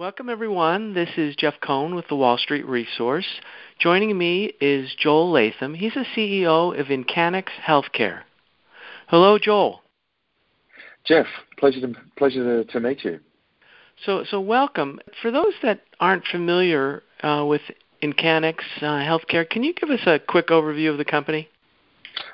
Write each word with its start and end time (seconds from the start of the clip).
Welcome, 0.00 0.28
everyone. 0.28 0.94
This 0.94 1.08
is 1.16 1.34
Jeff 1.34 1.54
Cohn 1.60 1.96
with 1.96 2.06
the 2.06 2.14
Wall 2.14 2.38
Street 2.38 2.64
Resource. 2.64 3.26
Joining 3.80 4.16
me 4.16 4.52
is 4.60 4.94
Joel 4.96 5.32
Latham. 5.32 5.74
He's 5.74 5.94
the 5.94 6.04
CEO 6.16 6.78
of 6.78 6.86
Incannex 6.86 7.46
Healthcare. 7.66 8.20
Hello, 9.08 9.40
Joel. 9.40 9.82
Jeff, 11.04 11.26
pleasure 11.58 11.80
to, 11.80 11.92
pleasure 12.16 12.62
to, 12.62 12.72
to 12.72 12.78
meet 12.78 13.02
you. 13.02 13.18
So, 14.06 14.22
so 14.30 14.40
welcome. 14.40 15.00
For 15.20 15.32
those 15.32 15.54
that 15.64 15.80
aren't 15.98 16.26
familiar 16.26 17.02
uh, 17.24 17.44
with 17.48 17.62
Incannex 18.00 18.58
uh, 18.80 19.02
Healthcare, 19.02 19.50
can 19.50 19.64
you 19.64 19.74
give 19.74 19.90
us 19.90 20.06
a 20.06 20.20
quick 20.20 20.46
overview 20.46 20.92
of 20.92 20.98
the 20.98 21.04
company? 21.04 21.48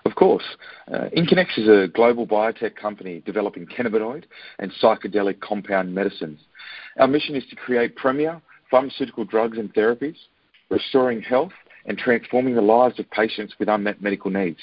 Of 0.05 0.17
course. 0.17 0.45
Uh, 0.93 1.09
Incannex 1.17 1.59
is 1.59 1.69
a 1.69 1.89
global 1.89 2.27
biotech 2.27 2.77
company 2.77 3.23
developing 3.25 3.67
cannabinoid 3.67 4.25
and 4.59 4.71
psychedelic 4.83 5.41
compound 5.41 5.95
medicines. 5.95 6.41
Our 6.99 7.09
mission 7.09 7.35
is 7.35 7.45
to 7.51 7.57
create 7.57 7.97
premier 7.97 8.41
pharmaceutical 8.71 9.25
drugs 9.25 9.59
and 9.59 9.73
therapies, 9.75 10.17
restoring 10.71 11.23
health 11.23 11.53
and 11.87 11.99
transforming 11.99 12.55
the 12.55 12.63
lives 12.63 12.99
of 12.99 13.11
patients 13.11 13.55
with 13.59 13.69
unmet 13.69 14.03
medical 14.03 14.31
needs. 14.31 14.59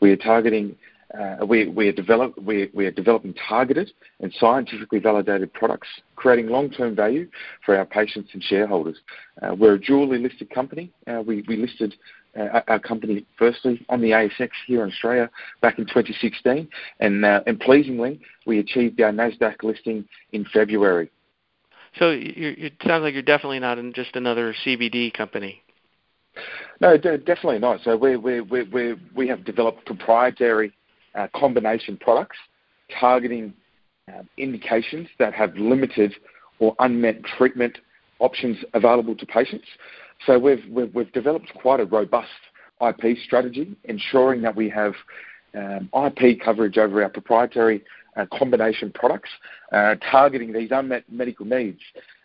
We 0.00 0.10
are 0.10 0.16
targeting 0.16 0.76
uh, 1.14 1.46
we, 1.46 1.68
we, 1.68 1.88
are 1.88 1.92
develop, 1.92 2.36
we, 2.38 2.68
are 2.84 2.90
developing 2.90 3.34
targeted 3.48 3.92
and 4.20 4.34
scientifically 4.38 4.98
validated 4.98 5.52
products, 5.54 5.88
creating 6.16 6.48
long-term 6.48 6.96
value 6.96 7.28
for 7.64 7.76
our 7.76 7.86
patients 7.86 8.30
and 8.32 8.42
shareholders. 8.42 8.96
Uh, 9.40 9.54
we're 9.54 9.74
a 9.74 9.78
dually 9.78 10.20
listed 10.20 10.50
company. 10.50 10.90
Uh, 11.06 11.22
we, 11.24 11.44
we, 11.46 11.56
listed 11.56 11.94
uh, 12.38 12.60
our 12.68 12.78
company 12.78 13.24
firstly 13.38 13.84
on 13.88 14.00
the 14.00 14.10
ASX 14.10 14.50
here 14.66 14.82
in 14.82 14.90
Australia 14.90 15.30
back 15.62 15.78
in 15.78 15.86
2016, 15.86 16.68
and, 17.00 17.24
uh, 17.24 17.40
and 17.46 17.60
pleasingly, 17.60 18.20
we 18.44 18.58
achieved 18.58 19.00
our 19.00 19.12
NASDAQ 19.12 19.62
listing 19.62 20.04
in 20.32 20.44
February. 20.52 21.10
So 21.98 22.10
it 22.14 22.74
sounds 22.86 23.02
like 23.02 23.14
you're 23.14 23.22
definitely 23.22 23.58
not 23.58 23.78
in 23.78 23.92
just 23.92 24.16
another 24.16 24.54
CBD 24.64 25.12
company. 25.12 25.62
No, 26.80 26.98
definitely 26.98 27.58
not. 27.58 27.80
So 27.82 27.96
we 27.96 28.16
we 28.16 28.40
we 28.42 28.64
we 28.64 28.94
we 29.14 29.28
have 29.28 29.44
developed 29.44 29.86
proprietary 29.86 30.72
uh, 31.14 31.28
combination 31.34 31.96
products 31.96 32.36
targeting 33.00 33.54
uh, 34.08 34.22
indications 34.36 35.08
that 35.18 35.32
have 35.34 35.54
limited 35.56 36.14
or 36.58 36.74
unmet 36.78 37.24
treatment 37.24 37.78
options 38.18 38.56
available 38.74 39.14
to 39.16 39.26
patients. 39.26 39.66
So 40.26 40.38
we've, 40.38 40.62
we've, 40.70 40.94
we've 40.94 41.12
developed 41.12 41.52
quite 41.54 41.80
a 41.80 41.84
robust 41.84 42.28
IP 42.80 43.18
strategy, 43.24 43.76
ensuring 43.84 44.42
that 44.42 44.54
we 44.54 44.68
have 44.70 44.94
um, 45.54 45.90
IP 46.06 46.40
coverage 46.40 46.78
over 46.78 47.02
our 47.02 47.08
proprietary 47.08 47.82
combination 48.26 48.90
products 48.92 49.30
uh, 49.72 49.94
targeting 50.10 50.52
these 50.52 50.70
unmet 50.70 51.04
medical 51.10 51.44
needs. 51.44 51.80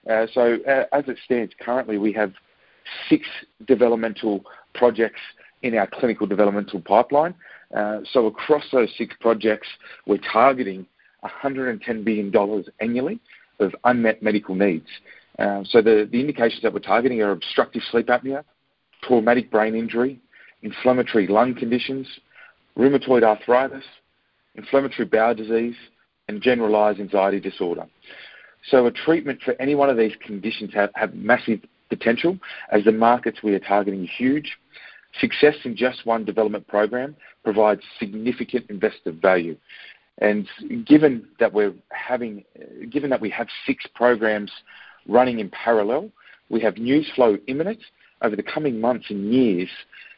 Uh, 0.10 0.26
so 0.34 0.58
uh, 0.68 0.86
as 0.94 1.04
it 1.08 1.18
stands 1.26 1.54
currently, 1.60 1.98
we 1.98 2.14
have 2.14 2.34
six 3.10 3.28
developmental 3.68 4.44
projects 4.74 5.20
in 5.64 5.76
our 5.76 5.88
clinical 5.88 6.26
developmental 6.26 6.82
pipeline. 6.82 7.34
Uh, 7.76 8.00
so 8.12 8.26
across 8.28 8.64
those 8.72 8.90
six 8.98 9.16
projects, 9.20 9.68
we're 10.06 10.20
targeting 10.32 10.86
$110 11.24 12.04
billion 12.04 12.64
annually 12.80 13.20
of 13.60 13.76
unmet 13.84 14.24
medical 14.24 14.56
needs. 14.56 14.88
Uh, 15.40 15.64
so 15.70 15.82
the, 15.82 16.08
the 16.12 16.20
indications 16.20 16.62
that 16.62 16.74
we're 16.74 16.80
targeting 16.80 17.22
are 17.22 17.32
obstructive 17.32 17.82
sleep 17.92 18.08
apnea, 18.08 18.44
traumatic 19.04 19.50
brain 19.52 19.76
injury, 19.76 20.20
inflammatory 20.64 21.28
lung 21.28 21.56
conditions, 21.56 22.08
rheumatoid 22.78 23.24
arthritis, 23.24 23.84
inflammatory 24.56 25.08
bowel 25.08 25.36
disease, 25.36 25.76
and 26.28 26.42
generalized 26.42 27.00
anxiety 27.00 27.40
disorder. 27.40 27.86
So 28.70 28.86
a 28.86 28.92
treatment 28.92 29.42
for 29.44 29.56
any 29.60 29.76
one 29.76 29.90
of 29.90 29.98
these 29.98 30.14
conditions 30.26 30.74
have, 30.74 30.92
have 30.96 31.14
massive 31.14 31.62
potential 31.90 32.38
as 32.72 32.84
the 32.84 32.92
markets 32.92 33.40
we 33.44 33.54
are 33.54 33.60
targeting 33.60 34.04
are 34.04 34.12
huge 34.18 34.58
Success 35.20 35.56
in 35.66 35.76
just 35.76 36.06
one 36.06 36.24
development 36.24 36.68
program 36.68 37.16
provides 37.44 37.82
significant 38.00 38.70
investor 38.70 39.12
value. 39.12 39.58
And 40.20 40.48
given 40.86 41.28
that 41.40 41.52
we're 41.52 41.74
having, 41.92 42.46
given 42.90 43.10
that 43.10 43.20
we 43.20 43.30
have 43.32 43.48
six 43.66 43.86
programs 43.94 44.52
running 45.08 45.40
in 45.40 45.50
parallel, 45.50 46.10
we 46.50 46.62
have 46.62 46.78
news 46.78 47.10
flow 47.16 47.38
imminent 47.48 47.80
over 48.22 48.36
the 48.36 48.44
coming 48.44 48.80
months 48.80 49.08
and 49.10 49.34
years 49.34 49.70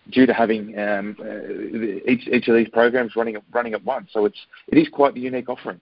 due 0.09 0.25
to 0.25 0.33
having 0.33 0.77
um, 0.77 1.15
uh, 1.19 2.09
each, 2.09 2.27
each 2.27 2.47
of 2.47 2.55
these 2.55 2.69
programs 2.69 3.15
running 3.15 3.37
running 3.51 3.73
at 3.73 3.83
once. 3.83 4.09
So 4.11 4.25
it's 4.25 4.39
it 4.67 4.77
is 4.77 4.87
quite 4.89 5.15
a 5.15 5.19
unique 5.19 5.49
offering. 5.49 5.79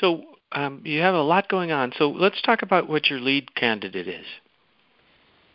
So 0.00 0.22
um, 0.52 0.82
you 0.84 1.00
have 1.00 1.14
a 1.14 1.22
lot 1.22 1.48
going 1.48 1.72
on. 1.72 1.92
So 1.96 2.10
let's 2.10 2.40
talk 2.42 2.62
about 2.62 2.88
what 2.88 3.10
your 3.10 3.20
lead 3.20 3.54
candidate 3.54 4.08
is. 4.08 4.26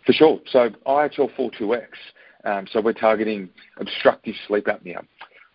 For 0.06 0.14
sure. 0.14 0.40
So 0.52 0.70
IHL42X 0.86 1.88
um, 2.44 2.68
so 2.72 2.82
we're 2.82 2.94
targeting 2.94 3.50
obstructive 3.78 4.36
sleep 4.48 4.66
apnea. 4.66 5.06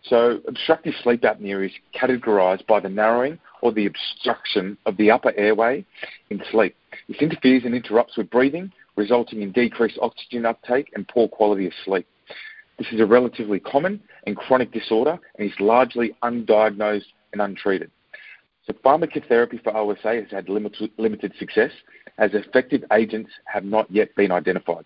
So 0.05 0.41
obstructive 0.47 0.95
sleep 1.03 1.23
apnea 1.23 1.67
is 1.67 1.73
categorized 1.95 2.67
by 2.67 2.81
the 2.81 2.89
narrowing 2.89 3.39
or 3.61 3.73
the 3.73 3.87
obstruction 3.87 4.79
of 4.87 4.97
the 4.97 5.11
upper 5.11 5.33
airway 5.37 5.85
in 6.31 6.43
sleep. 6.51 6.75
This 7.09 7.19
interferes 7.21 7.65
and 7.65 7.75
interrupts 7.75 8.17
with 8.17 8.31
breathing, 8.31 8.73
resulting 8.97 9.43
in 9.43 9.53
decreased 9.53 9.99
oxygen 10.01 10.47
uptake 10.47 10.91
and 10.95 11.07
poor 11.09 11.29
quality 11.29 11.67
of 11.67 11.73
sleep. 11.85 12.07
This 12.79 12.89
is 12.93 13.01
a 13.01 13.07
relatively 13.07 13.59
common 13.59 14.01
and 14.27 14.37
chronic 14.37 14.73
disorder 14.73 15.19
and 15.39 15.51
is 15.51 15.61
largely 15.61 16.17
undiagnosed 16.23 17.07
and 17.33 17.43
untreated. 17.43 17.91
So 18.67 18.73
pharmacotherapy 18.85 19.63
for 19.63 19.77
OSA 19.77 20.23
has 20.23 20.31
had 20.31 20.49
limited, 20.49 20.91
limited 20.97 21.33
success 21.39 21.71
as 22.19 22.35
effective 22.35 22.85
agents 22.93 23.31
have 23.47 23.65
not 23.65 23.91
yet 23.91 24.15
been 24.15 24.31
identified. 24.31 24.85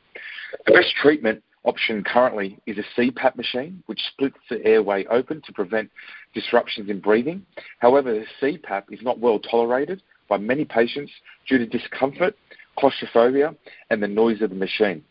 The 0.67 0.73
best 0.73 0.95
treatment 1.01 1.43
option 1.65 2.03
currently 2.05 2.59
is 2.67 2.79
a 2.79 3.01
CPAP 3.01 3.37
machine, 3.37 3.83
which 3.87 4.01
splits 4.13 4.39
the 4.49 4.65
airway 4.65 5.05
open 5.07 5.43
to 5.47 5.53
prevent 5.53 5.91
disruptions 6.35 6.91
in 6.91 7.01
breathing. 7.01 7.45
However, 7.79 8.13
the 8.13 8.27
CPAP 8.41 8.85
is 8.91 9.03
not 9.03 9.19
well 9.19 9.39
tolerated 9.39 10.03
by 10.29 10.39
many 10.39 10.65
patients 10.65 11.13
due 11.49 11.59
to 11.59 11.67
discomfort, 11.67 12.37
claustrophobia, 12.79 13.55
and 13.91 14.03
the 14.03 14.09
noise 14.09 14.41
of 14.43 14.51
the 14.51 14.57
machine. 14.57 15.05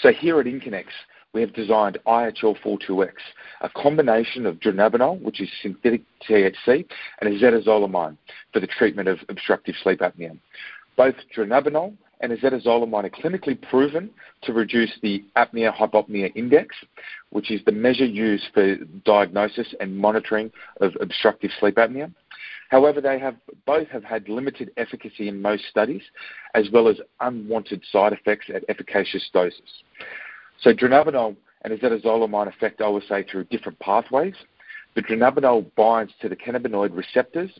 So 0.00 0.12
here 0.12 0.38
at 0.38 0.46
Incannex, 0.46 0.86
we 1.32 1.40
have 1.40 1.54
designed 1.54 1.98
IHL42X, 2.06 3.12
a 3.62 3.70
combination 3.70 4.46
of 4.46 4.56
dronabinol, 4.56 5.20
which 5.22 5.40
is 5.40 5.48
synthetic 5.62 6.02
THC, 6.28 6.84
and 7.20 7.30
acetazolamide 7.30 8.16
for 8.52 8.60
the 8.60 8.66
treatment 8.66 9.08
of 9.08 9.18
obstructive 9.28 9.74
sleep 9.82 10.00
apnea. 10.00 10.38
Both 10.96 11.14
dronabinol 11.34 11.94
and 12.20 12.32
acetazolamide 12.32 13.04
are 13.04 13.10
clinically 13.10 13.60
proven 13.70 14.10
to 14.42 14.52
reduce 14.52 14.92
the 15.02 15.24
apnea 15.36 15.74
hypopnea 15.74 16.30
index, 16.36 16.76
which 17.30 17.50
is 17.50 17.60
the 17.64 17.72
measure 17.72 18.04
used 18.04 18.44
for 18.52 18.76
diagnosis 19.04 19.74
and 19.80 19.96
monitoring 19.96 20.50
of 20.80 20.92
obstructive 21.00 21.50
sleep 21.58 21.76
apnea. 21.76 22.12
However, 22.68 23.00
they 23.00 23.18
have 23.18 23.36
both 23.66 23.88
have 23.88 24.04
had 24.04 24.28
limited 24.28 24.70
efficacy 24.76 25.28
in 25.28 25.42
most 25.42 25.64
studies, 25.68 26.02
as 26.54 26.70
well 26.72 26.88
as 26.88 26.96
unwanted 27.20 27.82
side 27.90 28.12
effects 28.12 28.46
at 28.54 28.64
efficacious 28.68 29.28
doses. 29.32 29.82
So 30.62 30.72
dronabinol 30.72 31.36
and 31.62 31.78
acetazolamide 31.78 32.48
affect 32.48 32.80
OSA 32.80 33.24
through 33.30 33.44
different 33.44 33.78
pathways. 33.80 34.34
The 34.94 35.02
dronabinol 35.02 35.74
binds 35.76 36.12
to 36.20 36.28
the 36.28 36.36
cannabinoid 36.36 36.96
receptors, 36.96 37.50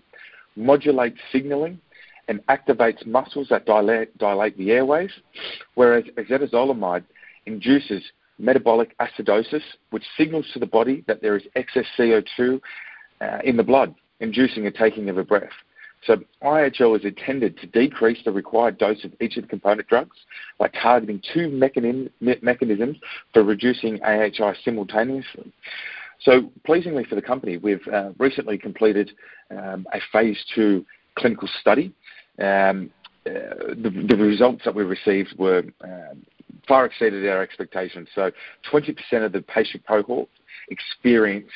modulates 0.57 1.19
signaling, 1.33 1.81
and 2.29 2.45
activates 2.47 3.05
muscles 3.07 3.49
that 3.51 3.67
dilate, 3.67 4.17
dilate 4.19 4.57
the 4.57 4.71
airways, 4.71 5.11
whereas 5.75 6.05
acetazolamide 6.17 7.05
induces 7.47 8.03
metabolic 8.39 8.97
acidosis, 8.99 9.63
which 9.91 10.05
signals 10.17 10.47
to 10.53 10.59
the 10.59 10.67
body 10.67 11.05
that 11.07 11.21
there 11.21 11.37
is 11.37 11.43
excess 11.57 11.85
CO2 11.99 12.61
uh, 13.21 13.39
in 13.45 13.57
the 13.57 13.63
blood, 13.63 13.95
inducing 14.21 14.67
a 14.67 14.71
taking 14.71 15.09
of 15.09 15.19
a 15.19 15.25
breath. 15.25 15.51
So 16.07 16.17
IHL 16.43 16.99
is 16.99 17.05
intended 17.05 17.59
to 17.59 17.67
decrease 17.67 18.19
the 18.25 18.33
required 18.33 18.79
dose 18.79 19.05
of 19.05 19.13
each 19.21 19.37
of 19.37 19.45
the 19.45 19.49
component 19.49 19.89
drugs 19.89 20.17
by 20.59 20.69
targeting 20.69 21.23
two 21.33 21.49
mechanisms 21.49 22.97
for 23.33 23.45
reducing 23.45 24.03
AHI 24.03 24.55
simultaneously. 24.65 25.53
So 26.21 26.51
pleasingly 26.65 27.05
for 27.05 27.15
the 27.15 27.23
company, 27.23 27.57
we've 27.57 27.87
uh, 27.93 28.11
recently 28.19 28.59
completed 28.59 29.13
um, 29.51 29.87
a 29.93 30.01
phase 30.13 30.43
two 30.55 30.85
clinical 31.17 31.49
study. 31.61 31.93
Um, 32.39 32.91
uh, 33.27 33.31
the, 33.69 34.07
the, 34.09 34.17
results 34.17 34.63
that 34.65 34.75
we 34.75 34.83
received 34.83 35.39
were 35.39 35.63
um, 35.85 36.25
far 36.67 36.87
exceeded 36.87 37.29
our 37.29 37.43
expectations. 37.43 38.09
So 38.15 38.33
20% 38.73 38.97
of 39.25 39.33
the 39.33 39.43
patient 39.43 39.85
cohort 39.87 40.29
experienced 40.69 41.53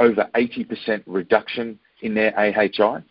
over 0.00 0.28
80% 0.34 1.02
reduction 1.06 1.78
in 2.02 2.14
their 2.14 2.36
AHI. 2.38 3.02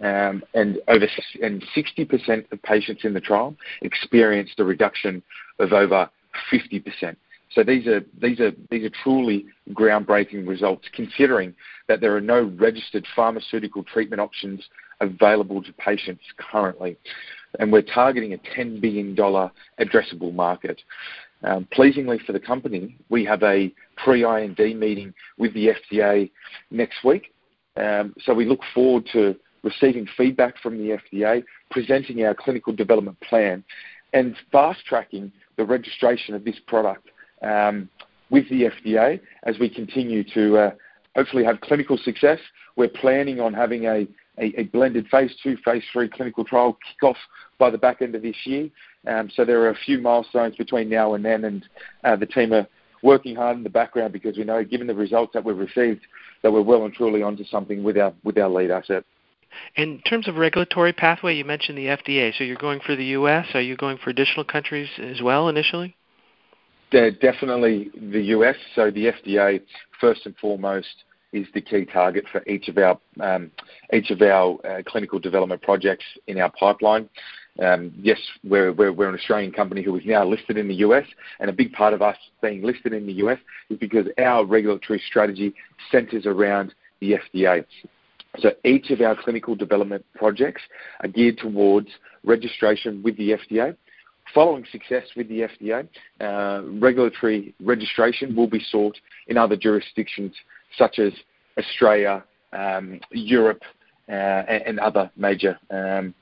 Um, 0.00 0.42
and 0.52 0.78
over 0.88 1.06
and 1.42 1.64
60% 1.74 2.52
of 2.52 2.62
patients 2.62 3.04
in 3.04 3.14
the 3.14 3.20
trial 3.20 3.56
experienced 3.80 4.60
a 4.60 4.64
reduction 4.64 5.22
of 5.58 5.72
over 5.72 6.10
50%. 6.52 7.16
So 7.52 7.62
these 7.62 7.86
are 7.86 8.04
these 8.20 8.40
are 8.40 8.52
these 8.70 8.84
are 8.84 8.90
truly 9.02 9.46
groundbreaking 9.70 10.46
results, 10.46 10.86
considering 10.92 11.54
that 11.88 12.00
there 12.00 12.14
are 12.14 12.20
no 12.20 12.52
registered 12.58 13.06
pharmaceutical 13.14 13.82
treatment 13.84 14.20
options 14.20 14.62
available 15.00 15.62
to 15.62 15.72
patients 15.74 16.22
currently. 16.36 16.96
and 17.58 17.72
we're 17.72 17.82
targeting 17.82 18.34
a 18.34 18.38
$10 18.38 18.80
billion 18.80 19.14
addressable 19.16 20.34
market. 20.34 20.80
Um, 21.42 21.66
pleasingly 21.72 22.18
for 22.26 22.32
the 22.32 22.40
company, 22.40 22.96
we 23.08 23.24
have 23.24 23.42
a 23.42 23.72
pre-IND 23.96 24.58
meeting 24.58 25.14
with 25.38 25.54
the 25.54 25.70
FDA 25.92 26.30
next 26.70 27.04
week. 27.04 27.32
Um, 27.76 28.14
so 28.24 28.34
we 28.34 28.46
look 28.46 28.60
forward 28.74 29.06
to 29.12 29.36
receiving 29.66 30.06
feedback 30.16 30.56
from 30.62 30.78
the 30.78 30.96
FDA, 31.12 31.44
presenting 31.70 32.24
our 32.24 32.34
clinical 32.34 32.72
development 32.72 33.20
plan, 33.20 33.64
and 34.12 34.36
fast 34.52 34.80
tracking 34.86 35.30
the 35.56 35.64
registration 35.64 36.34
of 36.34 36.44
this 36.44 36.56
product 36.66 37.08
um, 37.42 37.88
with 38.30 38.48
the 38.48 38.70
FDA 38.70 39.20
as 39.42 39.58
we 39.58 39.68
continue 39.68 40.22
to 40.32 40.56
uh, 40.56 40.70
hopefully 41.16 41.44
have 41.44 41.60
clinical 41.60 41.98
success. 41.98 42.38
We're 42.76 42.88
planning 42.88 43.40
on 43.40 43.52
having 43.52 43.84
a, 43.84 44.06
blended 44.72 45.08
phase 45.08 45.34
two, 45.42 45.56
phase 45.64 45.82
three 45.92 46.08
clinical 46.08 46.44
trial 46.44 46.78
kick 46.86 47.02
off 47.02 47.16
by 47.58 47.70
the 47.70 47.78
back 47.78 48.02
end 48.02 48.14
of 48.14 48.22
this 48.22 48.36
year. 48.44 48.68
Um, 49.06 49.30
so 49.34 49.44
there 49.44 49.60
are 49.62 49.70
a 49.70 49.76
few 49.86 49.98
milestones 49.98 50.56
between 50.56 50.88
now 50.88 51.14
and 51.14 51.24
then, 51.24 51.44
and 51.44 51.68
uh, 52.04 52.16
the 52.16 52.26
team 52.26 52.52
are 52.52 52.66
working 53.02 53.36
hard 53.36 53.56
in 53.56 53.62
the 53.62 53.70
background 53.70 54.12
because 54.12 54.36
we 54.36 54.44
know, 54.44 54.62
given 54.64 54.86
the 54.86 54.94
results 54.94 55.32
that 55.34 55.44
we've 55.44 55.56
received, 55.56 56.02
that 56.42 56.52
we're 56.52 56.62
well 56.62 56.84
and 56.84 56.94
truly 56.94 57.22
onto 57.22 57.44
something 57.44 57.82
with 57.82 57.96
our 57.96 58.12
with 58.24 58.36
our 58.38 58.48
lead 58.48 58.70
asset. 58.70 59.04
In 59.76 60.00
terms 60.00 60.28
of 60.28 60.36
regulatory 60.36 60.92
pathway, 60.92 61.34
you 61.34 61.44
mentioned 61.44 61.78
the 61.78 61.86
FDA. 61.86 62.36
So 62.36 62.44
you're 62.44 62.56
going 62.56 62.80
for 62.80 62.96
the 62.96 63.04
U.S. 63.06 63.46
Are 63.54 63.60
you 63.60 63.76
going 63.76 63.98
for 63.98 64.10
additional 64.10 64.44
countries 64.44 64.88
as 64.98 65.22
well 65.22 65.48
initially? 65.48 65.96
definitely 66.90 67.90
the 67.94 68.22
US. 68.36 68.56
So 68.74 68.90
the 68.90 69.12
FDA, 69.12 69.60
first 70.00 70.24
and 70.24 70.36
foremost, 70.36 71.04
is 71.32 71.46
the 71.52 71.60
key 71.60 71.84
target 71.84 72.24
for 72.30 72.42
each 72.46 72.68
of 72.68 72.78
our 72.78 72.98
um, 73.20 73.50
each 73.92 74.10
of 74.10 74.22
our 74.22 74.58
uh, 74.66 74.82
clinical 74.86 75.18
development 75.18 75.62
projects 75.62 76.04
in 76.26 76.38
our 76.38 76.50
pipeline. 76.58 77.08
Um, 77.62 77.92
yes, 77.98 78.18
we're, 78.44 78.72
we're, 78.72 78.92
we're, 78.92 79.08
an 79.08 79.14
Australian 79.14 79.50
company 79.50 79.82
who 79.82 79.96
is 79.96 80.04
now 80.04 80.26
listed 80.26 80.58
in 80.58 80.68
the 80.68 80.74
US, 80.76 81.06
and 81.40 81.48
a 81.48 81.52
big 81.52 81.72
part 81.72 81.94
of 81.94 82.02
us 82.02 82.16
being 82.42 82.62
listed 82.62 82.92
in 82.92 83.06
the 83.06 83.14
US 83.14 83.38
is 83.70 83.78
because 83.78 84.06
our 84.18 84.44
regulatory 84.44 85.02
strategy 85.06 85.54
centers 85.90 86.26
around 86.26 86.74
the 87.00 87.18
FDA. 87.34 87.64
So 88.40 88.50
each 88.64 88.90
of 88.90 89.00
our 89.00 89.16
clinical 89.16 89.54
development 89.54 90.04
projects 90.14 90.62
are 91.00 91.08
geared 91.08 91.38
towards 91.38 91.88
registration 92.24 93.02
with 93.02 93.16
the 93.16 93.30
FDA. 93.30 93.76
Following 94.34 94.64
success 94.70 95.04
with 95.16 95.28
the 95.28 95.48
FDA, 95.48 95.88
uh, 96.20 96.62
regulatory 96.80 97.54
registration 97.60 98.34
will 98.34 98.48
be 98.48 98.60
sought 98.70 98.96
in 99.28 99.38
other 99.38 99.56
jurisdictions 99.56 100.34
such 100.76 100.98
as 100.98 101.12
Australia, 101.58 102.24
um, 102.52 103.00
Europe, 103.12 103.62
uh, 104.08 104.12
and, 104.12 104.78
other 104.78 105.10
major 105.16 105.58
um, 105.70 106.14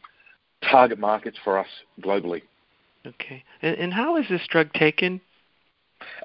target 0.70 0.98
markets 0.98 1.36
for 1.44 1.58
us 1.58 1.66
globally. 2.00 2.42
Okay. 3.06 3.42
And, 3.62 3.76
and 3.76 3.92
how 3.92 4.16
is 4.16 4.26
this 4.28 4.46
drug 4.48 4.72
taken? 4.72 5.20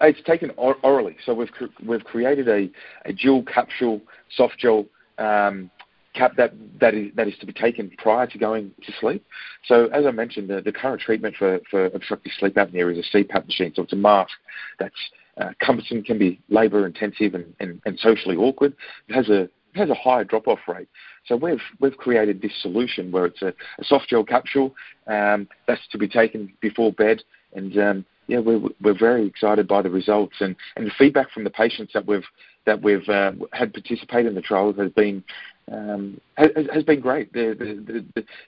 It's 0.02 0.22
taken 0.26 0.52
or- 0.58 0.78
orally. 0.84 1.18
So 1.26 1.34
we've 1.34 1.52
cr- 1.52 1.66
we've 1.86 2.04
created 2.04 2.48
a, 2.48 2.70
a 3.06 3.14
dual 3.14 3.44
capsule 3.44 4.02
soft 4.36 4.58
gel 4.58 4.86
um, 5.18 5.70
cap 6.14 6.34
that, 6.38 6.54
that, 6.80 6.94
is, 6.94 7.12
that 7.16 7.28
is 7.28 7.36
to 7.40 7.46
be 7.46 7.54
taken 7.54 7.92
prior 7.98 8.28
to 8.28 8.38
going 8.38 8.72
to 8.84 8.92
sleep. 9.00 9.26
So 9.66 9.88
as 9.88 10.06
I 10.06 10.12
mentioned, 10.12 10.50
the, 10.50 10.62
the 10.62 10.72
current 10.72 11.02
treatment 11.02 11.36
for, 11.38 11.60
for 11.70 11.86
obstructive 11.88 12.32
sleep 12.40 12.56
apnea 12.56 12.92
is 12.92 13.06
a 13.06 13.18
CPAP 13.18 13.46
machine. 13.46 13.74
So 13.76 13.84
it's 13.84 13.94
a 13.94 13.98
mask 13.98 14.32
that's 14.80 14.96
uh, 15.40 15.52
cumbersome, 15.60 16.04
can 16.04 16.18
be 16.18 16.40
labour 16.50 16.86
intensive 16.86 17.34
and, 17.34 17.54
and, 17.60 17.82
and 17.86 17.98
socially 18.00 18.36
awkward. 18.36 18.76
It 19.08 19.14
has 19.14 19.30
a 19.30 19.50
it 19.76 19.78
has 19.78 19.90
a 19.92 19.96
higher 19.96 20.24
drop-off 20.24 20.60
rate. 20.68 20.90
So 21.26 21.36
we've 21.36 21.62
we've 21.80 21.96
created 21.96 22.42
this 22.42 22.52
solution 22.62 23.12
where 23.12 23.26
it's 23.26 23.42
a, 23.42 23.54
a 23.78 23.84
soft 23.84 24.10
gel 24.10 24.24
capsule 24.24 24.76
um, 25.06 25.48
that's 25.68 25.88
to 25.92 25.98
be 25.98 26.08
taken 26.08 26.52
before 26.60 26.92
bed, 26.92 27.22
and 27.54 27.78
um, 27.78 28.06
yeah, 28.30 28.40
we're 28.40 28.62
we're 28.82 28.98
very 28.98 29.26
excited 29.26 29.68
by 29.68 29.82
the 29.82 29.90
results 29.90 30.36
and, 30.40 30.56
and 30.76 30.86
the 30.86 30.92
feedback 30.98 31.32
from 31.32 31.44
the 31.44 31.50
patients 31.50 31.92
that 31.94 32.06
we've 32.06 32.24
that 32.66 32.82
we've 32.82 33.08
uh, 33.10 33.32
had 33.54 33.74
participate 33.74 34.28
in 34.28 34.36
the 34.36 34.42
trials 34.42 34.78
has 34.78 34.92
been 34.92 35.24
um, 35.72 36.22
has, 36.38 36.52
has 36.72 36.84
been 36.84 37.00
great. 37.00 37.34
Their 37.34 37.56
their, 37.56 38.04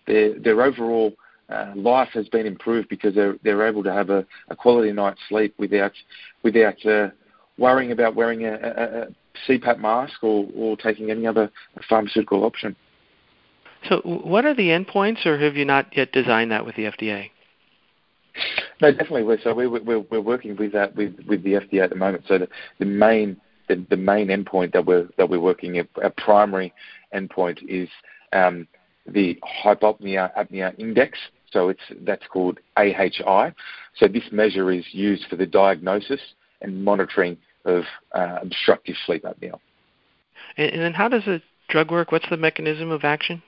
their, 0.06 0.40
their 0.40 0.62
overall 0.62 1.14
uh, 1.50 1.74
life 1.76 2.10
has 2.14 2.30
been 2.30 2.46
improved 2.46 2.90
because 2.90 3.16
they're 3.16 3.38
they're 3.44 3.68
able 3.68 3.84
to 3.84 3.92
have 3.92 4.12
a, 4.12 4.24
a 4.50 4.56
quality 4.56 4.92
night's 4.92 5.20
sleep 5.28 5.56
without 5.58 5.94
without 6.44 6.86
uh, 6.86 7.10
worrying 7.58 7.92
about 7.92 8.16
wearing 8.16 8.46
a, 8.46 8.54
a, 8.54 9.02
a 9.02 9.08
CPAP 9.48 9.80
mask 9.80 10.24
or, 10.24 10.48
or 10.56 10.78
taking 10.78 11.10
any 11.10 11.26
other 11.26 11.52
pharmaceutical 11.90 12.44
option. 12.44 12.76
So, 13.90 14.02
what 14.04 14.46
are 14.46 14.54
the 14.54 14.70
endpoints, 14.70 15.26
or 15.26 15.40
have 15.40 15.56
you 15.56 15.66
not 15.66 15.98
yet 15.98 16.12
designed 16.12 16.52
that 16.52 16.68
with 16.68 16.76
the 16.76 16.84
FDA? 16.84 17.32
No, 18.82 18.92
definitely. 18.92 19.24
We're, 19.24 19.40
so 19.42 19.54
we're, 19.54 19.70
we're, 19.70 20.00
we're 20.00 20.22
working 20.22 20.56
with 20.56 20.74
that 20.74 20.96
with, 20.96 21.16
with 21.28 21.44
the 21.44 21.54
FDA 21.54 21.84
at 21.84 21.92
the 21.92 21.96
moment. 21.96 22.24
So 22.28 22.40
the, 22.40 22.48
the 22.80 22.86
main 22.86 23.38
the, 23.68 23.86
the 23.90 23.98
main 23.98 24.28
endpoint 24.28 24.74
that 24.74 24.86
we're 24.86 25.08
that 25.18 25.30
we're 25.30 25.40
working 25.40 25.78
at, 25.78 26.18
primary 26.18 26.74
endpoint 27.14 27.60
is 27.68 27.88
um, 28.34 28.68
the 29.08 29.40
hypopnea 29.64 30.32
apnea 30.38 30.78
index. 30.80 31.18
So 31.52 31.70
it's 31.70 31.82
that's 32.02 32.26
called 32.28 32.60
AHI. 32.78 33.54
So 33.98 34.08
this 34.08 34.24
measure 34.32 34.72
is 34.72 34.86
used 34.92 35.26
for 35.30 35.36
the 35.36 35.46
diagnosis 35.46 36.20
and 36.62 36.84
monitoring 36.84 37.38
of 37.66 37.84
uh, 38.14 38.40
obstructive 38.42 38.96
sleep 39.06 39.24
apnea. 39.24 39.60
And, 40.58 40.72
and 40.72 40.82
then 40.82 40.94
how 40.94 41.08
does 41.08 41.26
the 41.26 41.42
drug 41.70 41.92
work? 41.92 42.12
What's 42.12 42.30
the 42.30 42.38
mechanism 42.38 42.92
of 42.92 43.04
action? 43.04 43.44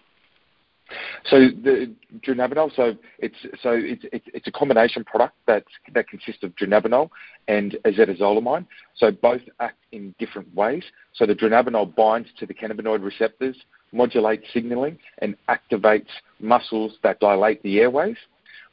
So 1.29 1.39
the 1.39 1.93
dronabinol, 2.19 2.75
so 2.75 2.95
it's 3.19 3.35
so 3.61 3.71
it's 3.71 4.03
it's, 4.11 4.25
it's 4.33 4.47
a 4.47 4.51
combination 4.51 5.03
product 5.03 5.35
that 5.47 5.63
that 5.93 6.07
consists 6.07 6.43
of 6.43 6.55
dronabinol 6.55 7.09
and 7.47 7.77
acetazolamide. 7.85 8.65
So 8.95 9.11
both 9.11 9.41
act 9.59 9.77
in 9.91 10.13
different 10.19 10.53
ways. 10.55 10.83
So 11.13 11.25
the 11.25 11.35
dronabinol 11.35 11.95
binds 11.95 12.29
to 12.39 12.45
the 12.45 12.53
cannabinoid 12.53 13.03
receptors, 13.03 13.55
modulates 13.91 14.45
signaling, 14.53 14.97
and 15.19 15.35
activates 15.49 16.09
muscles 16.39 16.93
that 17.03 17.19
dilate 17.19 17.61
the 17.63 17.79
airways, 17.79 18.17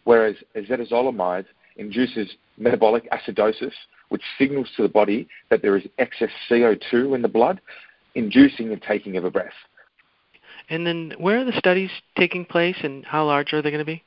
whereas 0.05 0.37
acetazolamide 0.56 1.46
induces 1.76 2.31
metabolic 2.58 3.08
acidosis, 3.11 3.72
which 4.11 4.22
signals 4.38 4.69
to 4.76 4.82
the 4.82 4.88
body 4.88 5.28
that 5.50 5.62
there 5.62 5.76
is 5.76 5.84
excess 5.99 6.31
CO2 6.49 7.14
in 7.14 7.22
the 7.22 7.28
blood, 7.28 7.61
inducing 8.14 8.69
the 8.69 8.76
taking 8.76 9.17
of 9.17 9.25
a 9.25 9.31
breath. 9.31 9.52
And 10.70 10.87
then 10.87 11.14
where 11.19 11.38
are 11.40 11.44
the 11.44 11.58
studies 11.58 11.90
taking 12.17 12.44
place 12.44 12.76
and 12.82 13.05
how 13.05 13.26
large 13.26 13.52
are 13.52 13.61
they 13.61 13.70
going 13.70 13.81
to 13.81 13.84
be? 13.84 14.02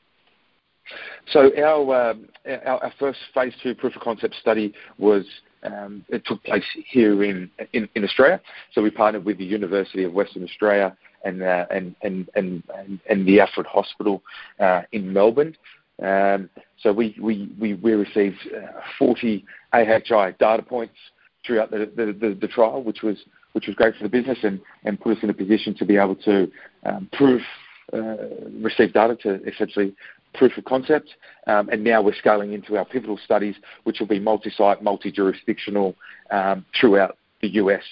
So 1.32 1.52
our, 1.58 1.94
uh, 1.94 2.14
our, 2.66 2.84
our 2.86 2.94
first 3.00 3.20
phase 3.34 3.54
two 3.62 3.76
proof 3.76 3.96
of 3.96 4.02
concept 4.02 4.36
study 4.36 4.74
was 4.98 5.26
um, 5.64 6.04
it 6.10 6.26
took 6.26 6.44
place 6.44 6.64
here 6.90 7.24
in, 7.24 7.50
in, 7.74 7.88
in 7.96 8.04
Australia. 8.04 8.42
So 8.74 8.82
we 8.82 8.90
partnered 8.90 9.24
with 9.26 9.38
the 9.38 9.46
University 9.46 10.04
of 10.04 10.14
Western 10.14 10.44
Australia 10.44 10.96
and 11.24 11.42
uh, 11.42 11.66
and, 11.72 11.96
and, 12.02 12.28
and 12.36 12.64
and 13.10 13.26
the 13.26 13.40
Alfred 13.40 13.68
Hospital 13.68 14.22
uh, 14.60 14.82
in 14.92 15.12
Melbourne. 15.14 15.56
Um, 16.02 16.50
so 16.80 16.92
we 16.92 17.16
we 17.22 17.50
we, 17.60 17.76
we 17.76 17.94
received 17.94 18.40
uh, 18.54 18.82
40 19.00 19.46
AHI 19.74 20.36
data 20.38 20.64
points 20.64 20.96
throughout 21.46 21.72
the, 21.72 21.90
the, 21.96 22.06
the, 22.14 22.38
the 22.42 22.48
trial, 22.48 22.84
which 22.84 23.02
was 23.04 23.18
which 23.54 23.68
was 23.68 23.76
great 23.76 23.96
for 23.96 24.04
the 24.04 24.10
business 24.10 24.38
and, 24.44 24.60
and 24.84 25.00
put 25.00 25.18
us 25.18 25.24
in 25.24 25.30
a 25.30 25.34
position 25.34 25.74
to 25.76 25.86
be 25.86 25.98
able 25.98 26.16
to 26.16 26.52
um, 26.86 27.10
uh, 27.94 28.16
receive 28.62 28.94
data 28.94 29.16
to 29.16 29.44
essentially 29.48 29.96
proof 30.34 30.58
of 30.58 30.66
concept. 30.66 31.10
Um, 31.48 31.70
and 31.70 31.84
now 31.84 32.02
we're 32.02 32.16
scaling 32.16 32.54
into 32.54 32.78
our 32.78 32.86
pivotal 32.86 33.20
studies, 33.24 33.56
which 33.84 34.00
will 34.00 34.08
be 34.08 34.20
multi-site, 34.20 34.84
multi-jurisdictional 34.84 35.96
um, 36.32 36.66
throughout 36.80 37.18
the 37.42 37.50
US. 37.50 37.84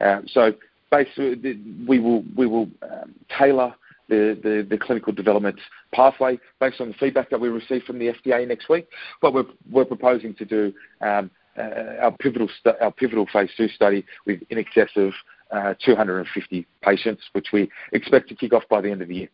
Um, 0.00 0.26
so 0.26 0.52
basically, 0.90 1.60
we 1.86 1.98
will 1.98 2.24
we 2.36 2.46
will 2.46 2.68
um, 2.82 3.14
tailor 3.38 3.74
the, 4.08 4.38
the, 4.42 4.66
the, 4.68 4.76
clinical 4.76 5.12
development 5.12 5.58
pathway 5.94 6.38
based 6.60 6.80
on 6.80 6.88
the 6.88 6.94
feedback 6.94 7.30
that 7.30 7.40
we 7.40 7.48
receive 7.48 7.82
from 7.84 7.98
the 7.98 8.12
FDA 8.12 8.46
next 8.46 8.68
week. 8.68 8.86
But 9.22 9.32
we're, 9.32 9.46
we're 9.70 9.86
proposing 9.86 10.34
to 10.34 10.44
do 10.44 10.72
um, 11.00 11.08
uh, 11.08 11.28
our 11.60 12.12
pivotal 12.18 12.48
our 12.80 12.92
pivotal 12.92 13.26
phase 13.32 13.50
two 13.56 13.68
study 13.68 14.04
with 14.26 14.40
in 14.50 14.58
excess 14.58 14.90
of 14.96 15.12
uh, 15.50 15.74
250 15.84 16.66
patients, 16.82 17.22
which 17.32 17.48
we 17.52 17.70
expect 17.92 18.28
to 18.28 18.34
kick 18.34 18.52
off 18.52 18.64
by 18.68 18.80
the 18.80 18.90
end 18.90 19.02
of 19.02 19.08
the 19.08 19.14
year. 19.14 19.28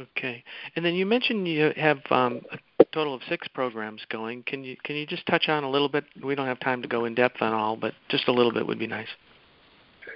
Okay, 0.00 0.44
and 0.76 0.84
then 0.84 0.94
you 0.94 1.04
mentioned 1.04 1.48
you 1.48 1.72
have 1.76 1.98
um, 2.10 2.40
a 2.78 2.84
total 2.92 3.14
of 3.14 3.20
six 3.28 3.48
programs 3.48 4.00
going. 4.10 4.44
Can 4.44 4.62
you 4.62 4.76
can 4.84 4.94
you 4.94 5.06
just 5.06 5.26
touch 5.26 5.48
on 5.48 5.64
a 5.64 5.70
little 5.70 5.88
bit? 5.88 6.04
We 6.22 6.34
don't 6.34 6.46
have 6.46 6.60
time 6.60 6.82
to 6.82 6.88
go 6.88 7.04
in 7.04 7.14
depth 7.14 7.42
on 7.42 7.52
all, 7.52 7.76
but 7.76 7.94
just 8.08 8.28
a 8.28 8.32
little 8.32 8.52
bit 8.52 8.66
would 8.66 8.78
be 8.78 8.86
nice. 8.86 9.08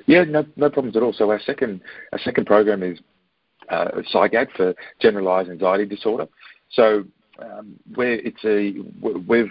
Yeah, 0.06 0.24
no, 0.24 0.44
no 0.56 0.70
problems 0.70 0.96
at 0.96 1.02
all. 1.02 1.12
So 1.12 1.30
our 1.30 1.40
second 1.40 1.80
our 2.12 2.18
second 2.20 2.46
program 2.46 2.82
is 2.82 3.00
uh, 3.70 3.88
PsiGAD 4.12 4.52
for 4.56 4.74
generalized 5.00 5.50
anxiety 5.50 5.86
disorder. 5.86 6.28
So 6.70 7.04
um, 7.40 7.74
where 7.94 8.14
it's 8.14 8.44
a 8.44 8.74
we've 9.26 9.50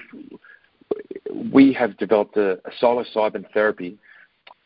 we 1.54 1.74
have 1.74 1.98
developed 1.98 2.38
a, 2.38 2.54
a 2.66 2.72
psilocybin 2.82 3.46
therapy 3.54 3.98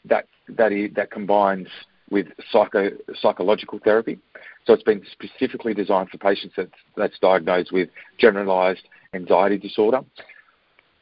that 0.06 0.28
that 0.50 0.72
is, 0.72 0.92
that 0.96 1.12
combines 1.12 1.68
with 2.10 2.28
psycho, 2.52 2.92
psychological 3.20 3.80
therapy. 3.84 4.20
So 4.66 4.74
it's 4.74 4.84
been 4.84 5.02
specifically 5.12 5.74
designed 5.74 6.10
for 6.10 6.18
patients 6.18 6.54
that's, 6.56 6.70
that's 6.96 7.18
diagnosed 7.20 7.72
with 7.72 7.90
generalized 8.18 8.84
anxiety 9.14 9.58
disorder. 9.58 10.02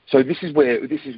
So 0.09 0.21
this 0.21 0.37
is 0.41 0.53
where 0.53 0.85
this 0.85 1.01
is 1.05 1.15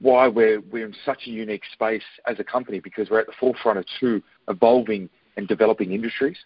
why 0.00 0.28
we're 0.28 0.60
we're 0.60 0.86
in 0.86 0.94
such 1.04 1.22
a 1.26 1.30
unique 1.30 1.62
space 1.72 2.02
as 2.26 2.38
a 2.38 2.44
company 2.44 2.78
because 2.78 3.08
we're 3.10 3.20
at 3.20 3.26
the 3.26 3.32
forefront 3.40 3.78
of 3.78 3.86
two 3.98 4.22
evolving 4.48 5.08
and 5.36 5.48
developing 5.48 5.92
industries. 5.92 6.36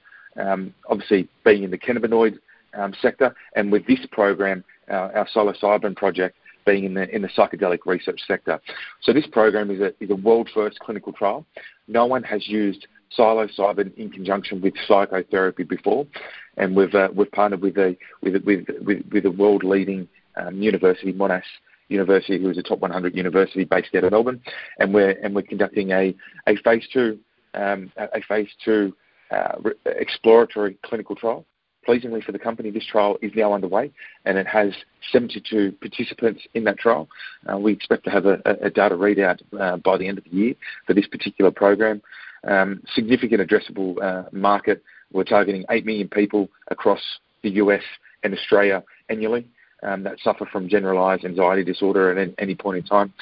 Um, 0.40 0.73
obviously, 0.88 1.28
being 1.45 1.64
in 1.64 1.71
the 1.71 1.78
cannabinoid 1.78 2.38
um, 2.75 2.95
sector, 3.02 3.35
and 3.56 3.73
with 3.73 3.87
this 3.87 3.99
program, 4.12 4.62
our, 4.88 5.16
our 5.16 5.26
psilocybin 5.35 5.97
project 5.97 6.37
being 6.66 6.85
in 6.85 6.94
the 6.94 7.08
in 7.14 7.23
the 7.23 7.28
psychedelic 7.28 7.87
research 7.87 8.20
sector. 8.26 8.61
So 9.00 9.12
this 9.12 9.26
program 9.26 9.70
is 9.70 9.80
a 9.80 9.92
is 10.02 10.11
a 10.11 10.16
world 10.16 10.50
first 10.52 10.78
clinical 10.80 11.12
trial. 11.12 11.46
No 11.88 12.04
one 12.04 12.23
has 12.25 12.46
used 12.46 12.87
psilocybin 13.16 13.94
in 13.96 14.11
conjunction 14.11 14.61
with 14.61 14.75
psychotherapy 14.87 15.62
before, 15.62 16.06
and 16.56 16.76
we've 16.76 16.94
uh, 16.94 17.08
we've 17.14 17.30
partnered 17.32 17.62
with 17.62 17.78
a 17.78 17.96
with 18.20 18.44
with 18.44 18.66
with, 18.85 19.02
with 19.11 19.26
a 19.26 19.30
world 19.30 19.64
leading 19.64 20.08
um, 20.37 20.61
university, 20.61 21.12
Monash 21.12 21.42
University, 21.88 22.40
who 22.42 22.50
is 22.50 22.58
a 22.58 22.62
top 22.62 22.80
100 22.80 23.14
university 23.16 23.64
based 23.64 23.94
out 23.94 24.04
of 24.04 24.11
Melbourne, 24.11 24.42
and 24.78 24.92
we're 24.92 25.16
and 25.23 25.35
we're 25.35 25.42
conducting 25.42 25.92
a 25.92 26.14
a 26.46 26.56
phase 26.56 26.87
two 26.92 27.18
um, 27.54 27.90
a 27.96 28.20
phase 28.28 28.49
two 28.64 28.94
uh, 29.30 29.56
exploratory 29.87 30.76
clinical 30.85 31.14
trial. 31.14 31.46
Pleasingly 31.87 32.21
for 32.21 32.33
the 32.33 32.38
company, 32.38 32.71
this 32.71 32.85
trial 32.85 33.16
is 33.23 33.31
now 33.37 33.52
underway, 33.52 33.93
and 34.25 34.37
it 34.37 34.47
has 34.49 34.73
72 35.12 35.73
participants 35.81 36.43
in 36.55 36.64
that 36.64 36.78
trial. 36.78 37.09
Uh, 37.50 37.57
we 37.57 37.73
expect 37.73 38.02
to 38.05 38.11
have 38.11 38.26
a, 38.26 38.40
a 38.61 38.69
data 38.69 38.97
readout 38.97 39.40
uh, 39.59 39.76
by 39.76 39.97
the 39.97 40.09
end 40.09 40.19
of 40.19 40.25
the 40.25 40.31
year 40.31 40.55
for 40.85 40.95
this 40.95 41.07
particular 41.07 41.52
program. 41.52 42.02
Um, 42.43 42.83
significant 42.93 43.40
addressable 43.40 44.02
uh, 44.02 44.28
market. 44.33 44.83
We're 45.12 45.23
targeting 45.23 45.64
8 45.71 45.87
million 45.87 46.09
people 46.09 46.49
across 46.73 47.00
the 47.43 47.50
US 47.50 47.83
and 48.25 48.35
Australia 48.35 48.83
annually 49.09 49.47
um, 49.85 50.02
that 50.02 50.19
suffer 50.25 50.45
from 50.47 50.69
generalized 50.69 51.25
anxiety 51.25 51.62
disorder 51.62 52.19
at 52.19 52.35
any 52.38 52.57
point 52.57 52.78
in 52.78 52.83
time. 52.83 53.12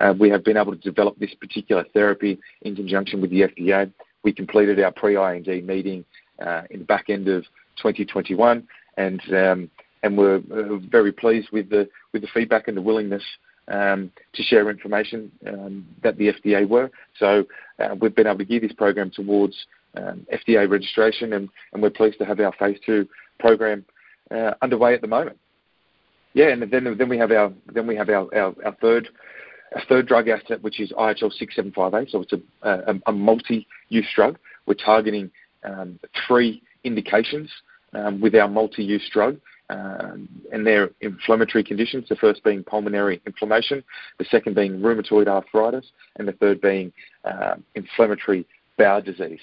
Uh, 0.00 0.12
we 0.18 0.28
have 0.28 0.44
been 0.44 0.58
able 0.58 0.72
to 0.72 0.80
develop 0.80 1.18
this 1.18 1.34
particular 1.34 1.84
therapy 1.94 2.38
in 2.62 2.76
conjunction 2.76 3.22
with 3.22 3.30
the 3.30 3.42
FDA. 3.42 3.90
We 4.22 4.32
completed 4.34 4.78
our 4.80 4.92
pre-IND 4.92 5.66
meeting 5.66 6.04
uh, 6.44 6.62
in 6.70 6.80
the 6.80 6.84
back 6.84 7.06
end 7.08 7.28
of 7.28 7.44
2021, 7.82 8.66
and 8.96 9.20
um, 9.32 9.70
and 10.02 10.16
we're 10.16 10.36
uh, 10.36 10.76
very 10.90 11.12
pleased 11.12 11.48
with 11.52 11.68
the 11.70 11.88
with 12.12 12.22
the 12.22 12.28
feedback 12.32 12.68
and 12.68 12.76
the 12.76 12.82
willingness 12.82 13.22
um, 13.68 14.10
to 14.34 14.42
share 14.42 14.70
information 14.70 15.30
um, 15.46 15.86
that 16.02 16.16
the 16.16 16.32
FDA 16.32 16.68
were. 16.68 16.90
So 17.18 17.44
uh, 17.78 17.94
we've 18.00 18.14
been 18.14 18.26
able 18.26 18.38
to 18.38 18.44
gear 18.44 18.60
this 18.60 18.72
program 18.72 19.10
towards 19.10 19.54
um, 19.96 20.26
FDA 20.32 20.68
registration, 20.68 21.32
and, 21.34 21.48
and 21.72 21.82
we're 21.82 21.90
pleased 21.90 22.18
to 22.18 22.24
have 22.24 22.40
our 22.40 22.52
phase 22.58 22.78
two 22.84 23.08
program 23.38 23.84
uh, 24.30 24.52
underway 24.62 24.94
at 24.94 25.00
the 25.00 25.08
moment. 25.08 25.38
Yeah, 26.32 26.48
and 26.48 26.62
then 26.62 26.96
then 26.96 27.08
we 27.08 27.18
have 27.18 27.32
our 27.32 27.52
then 27.72 27.86
we 27.86 27.96
have 27.96 28.08
our, 28.08 28.32
our, 28.34 28.54
our 28.64 28.76
third 28.80 29.08
our 29.74 29.82
third 29.88 30.06
drug 30.06 30.28
asset, 30.28 30.62
which 30.62 30.80
is 30.80 30.92
IHL 30.92 31.32
six 31.32 31.56
seven 31.56 31.72
five 31.72 31.94
eight. 31.94 32.10
So 32.10 32.22
it's 32.22 32.32
a, 32.32 32.40
a, 32.62 32.94
a 33.06 33.12
multi-use 33.12 34.08
drug. 34.14 34.38
We're 34.66 34.74
targeting 34.74 35.30
um, 35.64 35.98
three 36.26 36.62
indications 36.84 37.50
um, 37.94 38.20
with 38.20 38.34
our 38.34 38.48
multi-use 38.48 39.08
drug, 39.12 39.38
um, 39.68 40.28
and 40.52 40.66
they're 40.66 40.90
inflammatory 41.00 41.62
conditions. 41.64 42.08
The 42.08 42.16
first 42.16 42.42
being 42.42 42.64
pulmonary 42.64 43.20
inflammation, 43.26 43.84
the 44.18 44.24
second 44.24 44.54
being 44.54 44.80
rheumatoid 44.80 45.28
arthritis, 45.28 45.86
and 46.16 46.26
the 46.26 46.32
third 46.32 46.60
being 46.60 46.92
uh, 47.24 47.56
inflammatory 47.74 48.46
bowel 48.78 49.02
disease. 49.02 49.40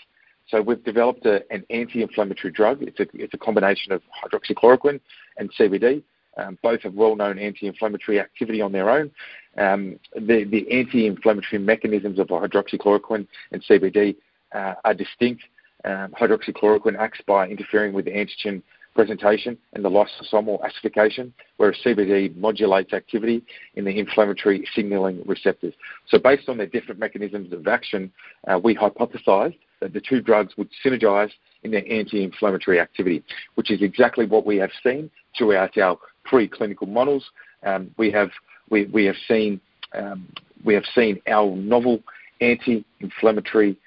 So 0.48 0.62
we've 0.62 0.84
developed 0.84 1.26
a, 1.26 1.44
an 1.52 1.66
anti-inflammatory 1.70 2.54
drug. 2.54 2.82
It's 2.82 3.00
a, 3.00 3.08
it's 3.14 3.34
a 3.34 3.38
combination 3.38 3.92
of 3.92 4.02
hydroxychloroquine 4.24 5.00
and 5.38 5.54
CBD 5.54 6.04
um, 6.38 6.58
both 6.62 6.82
have 6.82 6.94
well-known 6.94 7.40
anti-inflammatory 7.40 8.20
activity 8.20 8.62
on 8.62 8.72
their 8.72 8.90
own. 8.90 9.12
Um, 9.58 10.00
the, 10.14 10.44
the, 10.44 10.68
anti-inflammatory 10.72 11.62
mechanisms 11.62 12.20
of 12.20 12.28
hydroxychloroquine 12.28 13.28
and 13.52 13.64
CBD 13.64 14.16
uh, 14.54 14.76
are 14.86 14.94
distinct. 14.94 15.44
Um, 15.86 16.14
hydroxychloroquine 16.20 16.98
acts 16.98 17.22
by 17.28 17.48
interfering 17.48 17.94
with 17.94 18.06
the 18.06 18.12
antigen 18.12 18.64
presentation 18.98 19.56
and 19.74 19.86
the 19.86 19.90
lysosomal 19.90 20.60
acidification, 20.62 21.32
whereas 21.58 21.78
CBD 21.86 22.36
modulates 22.36 22.94
activity 22.94 23.44
in 23.76 23.86
the 23.86 24.00
inflammatory 24.00 24.68
signaling 24.74 25.22
receptors. 25.26 25.76
So, 26.08 26.18
based 26.18 26.50
on 26.50 26.58
their 26.58 26.66
different 26.66 27.00
mechanisms 27.00 27.54
of 27.54 27.68
action, 27.68 28.12
uh, 28.48 28.60
we 28.62 28.76
hypothesized 28.76 29.60
that 29.82 29.94
the 29.94 30.02
two 30.02 30.20
drugs 30.20 30.58
would 30.58 30.70
synergize 30.84 31.30
in 31.62 31.70
their 31.70 31.86
anti-inflammatory 31.90 32.80
activity, 32.80 33.24
which 33.54 33.70
is 33.70 33.84
exactly 33.84 34.26
what 34.26 34.48
we 34.48 34.58
have 34.58 34.72
seen 34.84 35.12
throughout 35.38 35.78
our 35.78 36.00
preclinical 36.30 36.88
models. 36.88 37.24
Um, 37.64 37.92
we 37.98 38.12
have 38.12 38.32
we, 38.72 38.86
we 38.86 39.06
have 39.06 39.16
seen 39.28 39.62
um, 39.94 40.28
we 40.66 40.74
have 40.74 40.86
seen 40.96 41.22
our 41.28 41.56
novel 41.56 42.02
anti-inflammatory 42.42 43.72
uh, 43.72 43.87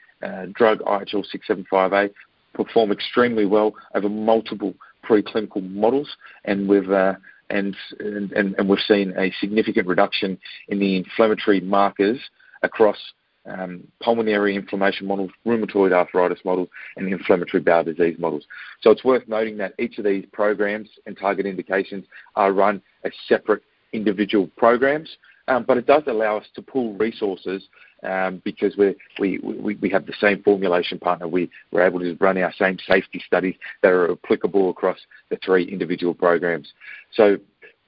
drug 0.53 0.81
IHL 0.81 1.25
675A 1.35 2.11
perform 2.55 2.93
extremely 2.93 3.47
well 3.47 3.73
over 3.95 4.09
multiple 4.09 4.75
preclinical 5.09 5.63
models, 5.71 6.09
and 6.45 6.69
we've 6.69 6.91
uh, 6.91 7.15
and, 7.49 7.75
we've 8.69 8.79
seen 8.87 9.13
a 9.19 9.33
significant 9.41 9.87
reduction 9.87 10.39
in 10.69 10.79
the 10.79 10.97
inflammatory 10.97 11.61
markers 11.61 12.19
across 12.63 12.97
um, 13.47 13.83
pulmonary 14.03 14.55
inflammation 14.55 15.07
models, 15.07 15.31
rheumatoid 15.47 15.93
arthritis 15.93 16.39
models, 16.45 16.69
and 16.97 17.09
inflammatory 17.09 17.63
bowel 17.63 17.85
disease 17.85 18.17
models. 18.19 18.45
So 18.83 18.91
it's 18.91 19.05
worth 19.05 19.27
noting 19.27 19.57
that 19.59 19.75
each 19.79 19.99
of 19.99 20.05
these 20.05 20.27
programs 20.33 20.89
and 21.07 21.17
target 21.19 21.47
indications 21.47 22.05
are 22.37 22.53
run 22.53 22.83
as 23.05 23.13
separate 23.27 23.63
individual 23.93 24.49
programs, 24.57 25.09
um, 25.49 25.65
but 25.67 25.77
it 25.77 25.87
does 25.87 26.03
allow 26.07 26.37
us 26.37 26.47
to 26.55 26.63
pool 26.63 26.95
resources 26.95 27.67
um, 28.03 28.41
because 28.45 28.77
we 28.77 28.95
we, 29.19 29.77
we 29.77 29.91
have 29.91 30.07
the 30.07 30.15
same 30.21 30.43
formulation 30.43 30.99
partner. 30.99 31.29
We, 31.29 31.51
we're 31.71 31.87
able 31.87 32.01
to 32.01 32.17
run 32.21 32.39
our 32.39 32.53
same 32.59 32.79
safety 32.87 33.23
studies 33.27 33.57
that 33.83 33.93
are 33.93 34.13
applicable 34.13 34.71
across 34.71 34.99
the 35.29 35.39
three 35.45 35.65
individual 35.65 36.15
programs. 36.15 36.73
So 37.13 37.39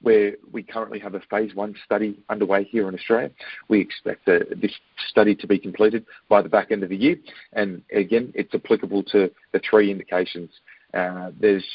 where 0.03 0.33
we 0.51 0.61
currently 0.61 0.99
have 0.99 1.15
a 1.15 1.21
phase 1.31 1.55
one 1.55 1.73
study 1.85 2.19
underway 2.29 2.65
here 2.65 2.87
in 2.89 2.93
Australia. 2.93 3.31
We 3.69 3.79
expect 3.79 4.27
uh, 4.27 4.39
this 4.61 4.73
study 5.07 5.33
to 5.35 5.47
be 5.47 5.57
completed 5.57 6.05
by 6.27 6.41
the 6.41 6.49
back 6.49 6.71
end 6.71 6.83
of 6.83 6.89
the 6.89 6.97
year. 6.97 7.15
And 7.53 7.81
again, 7.91 8.31
it's 8.35 8.53
applicable 8.53 9.03
to 9.03 9.31
the 9.53 9.61
three 9.67 9.89
indications. 9.89 10.49
Uh, 10.93 11.31
there's 11.39 11.65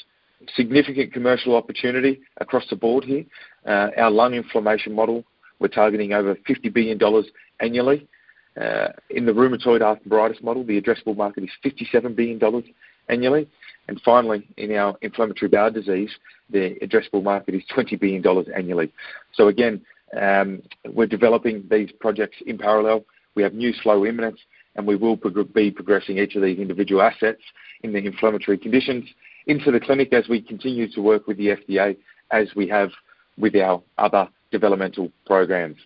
significant 0.54 1.12
commercial 1.12 1.56
opportunity 1.56 2.20
across 2.36 2.68
the 2.68 2.76
board 2.76 3.02
here. 3.02 3.24
Uh, 3.66 3.88
our 3.96 4.10
lung 4.10 4.34
inflammation 4.34 4.94
model, 4.94 5.24
we're 5.58 5.68
targeting 5.68 6.12
over 6.12 6.36
$50 6.48 6.72
billion 6.72 7.00
annually. 7.60 8.06
Uh, 8.60 8.88
in 9.10 9.24
the 9.26 9.32
rheumatoid 9.32 9.82
arthritis 9.82 10.42
model, 10.42 10.64
the 10.64 10.80
addressable 10.80 11.16
market 11.16 11.44
is 11.44 11.50
$57 11.64 12.16
billion 12.16 12.40
annually. 13.08 13.48
And 13.88 14.00
finally, 14.04 14.46
in 14.56 14.72
our 14.74 14.96
inflammatory 15.00 15.48
bowel 15.48 15.70
disease, 15.70 16.10
the 16.50 16.76
addressable 16.82 17.22
market 17.22 17.54
is 17.54 17.62
$20 17.74 17.98
billion 17.98 18.24
annually. 18.54 18.92
So 19.32 19.48
again, 19.48 19.80
um, 20.20 20.62
we're 20.86 21.06
developing 21.06 21.66
these 21.70 21.90
projects 21.92 22.36
in 22.46 22.58
parallel. 22.58 23.04
We 23.34 23.42
have 23.42 23.54
new 23.54 23.72
slow 23.72 24.04
imminent, 24.04 24.38
and 24.76 24.86
we 24.86 24.96
will 24.96 25.16
prog- 25.16 25.52
be 25.52 25.70
progressing 25.70 26.18
each 26.18 26.34
of 26.34 26.42
these 26.42 26.58
individual 26.58 27.02
assets 27.02 27.42
in 27.82 27.92
the 27.92 27.98
inflammatory 27.98 28.58
conditions 28.58 29.08
into 29.46 29.70
the 29.70 29.80
clinic 29.80 30.12
as 30.12 30.28
we 30.28 30.40
continue 30.40 30.90
to 30.92 31.00
work 31.00 31.26
with 31.26 31.36
the 31.36 31.48
FDA 31.48 31.96
as 32.30 32.48
we 32.54 32.68
have 32.68 32.90
with 33.38 33.54
our 33.56 33.82
other 33.96 34.28
developmental 34.50 35.10
programs. 35.26 35.76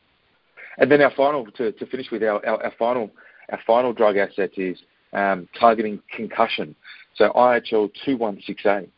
And 0.78 0.90
then 0.90 1.02
our 1.02 1.12
final, 1.14 1.46
to, 1.52 1.72
finish 1.86 2.10
with 2.10 2.22
our, 2.22 2.40
final, 2.78 3.10
our 3.50 3.60
final 3.66 3.92
drug 3.92 4.16
asset 4.16 4.50
is 4.56 4.78
um, 5.12 5.48
targeting 5.58 6.00
concussion 6.14 6.74
so 7.14 7.30
IHL 7.30 7.90
216A. 8.06 8.88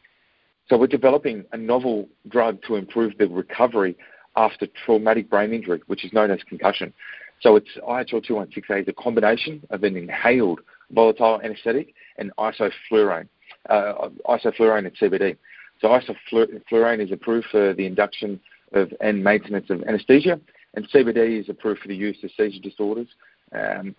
So 0.69 0.79
we're 0.79 0.87
developing 0.87 1.45
a 1.53 1.57
novel 1.57 2.09
drug 2.29 2.63
to 2.67 2.77
improve 2.77 3.19
the 3.19 3.29
recovery 3.29 3.97
after 4.37 4.67
traumatic 4.85 5.29
brain 5.29 5.53
injury, 5.53 5.83
which 5.87 6.05
is 6.05 6.13
known 6.13 6.31
as 6.31 6.41
concussion. 6.49 6.93
So 7.41 7.57
it's 7.57 7.69
IHL 7.87 8.27
216A 8.29 8.83
is 8.83 8.89
a 8.89 8.93
combination 8.93 9.63
of 9.71 9.83
an 9.83 9.97
inhaled 9.97 10.61
volatile 10.91 11.41
anesthetic 11.43 11.95
and 12.19 12.33
isoflurane, 12.39 13.29
uh, 13.69 14.09
isoflurane 14.29 14.87
and 14.87 14.97
CBD. 14.97 15.37
So 15.81 15.89
isoflurane 15.89 17.05
is 17.05 17.13
approved 17.13 17.47
for 17.51 17.75
the 17.75 17.87
induction 17.87 18.41
of 18.73 18.93
and 19.01 19.23
maintenance 19.23 19.71
of 19.71 19.83
anesthesia, 19.83 20.41
and 20.75 20.89
CBD 20.91 21.41
is 21.41 21.49
approved 21.49 21.81
for 21.81 21.89
the 21.89 21.97
use 21.97 22.17
of 22.23 22.31
seizure 22.37 22.61
disorders. 22.61 23.09
Um, 23.53 23.95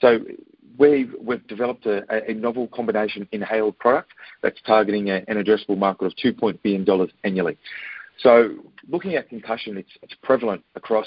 so 0.00 0.20
we've, 0.78 1.14
we've 1.20 1.46
developed 1.46 1.86
a, 1.86 2.02
a, 2.28 2.34
novel 2.34 2.68
combination 2.68 3.28
inhaled 3.32 3.78
product 3.78 4.12
that's 4.42 4.60
targeting 4.66 5.10
a, 5.10 5.22
an 5.28 5.42
addressable 5.42 5.78
market 5.78 6.06
of 6.06 6.12
$2 6.16 6.58
billion 6.62 7.08
annually. 7.24 7.56
So 8.18 8.56
looking 8.88 9.14
at 9.14 9.28
concussion, 9.28 9.76
it's, 9.76 9.90
it's 10.02 10.14
prevalent 10.22 10.62
across 10.74 11.06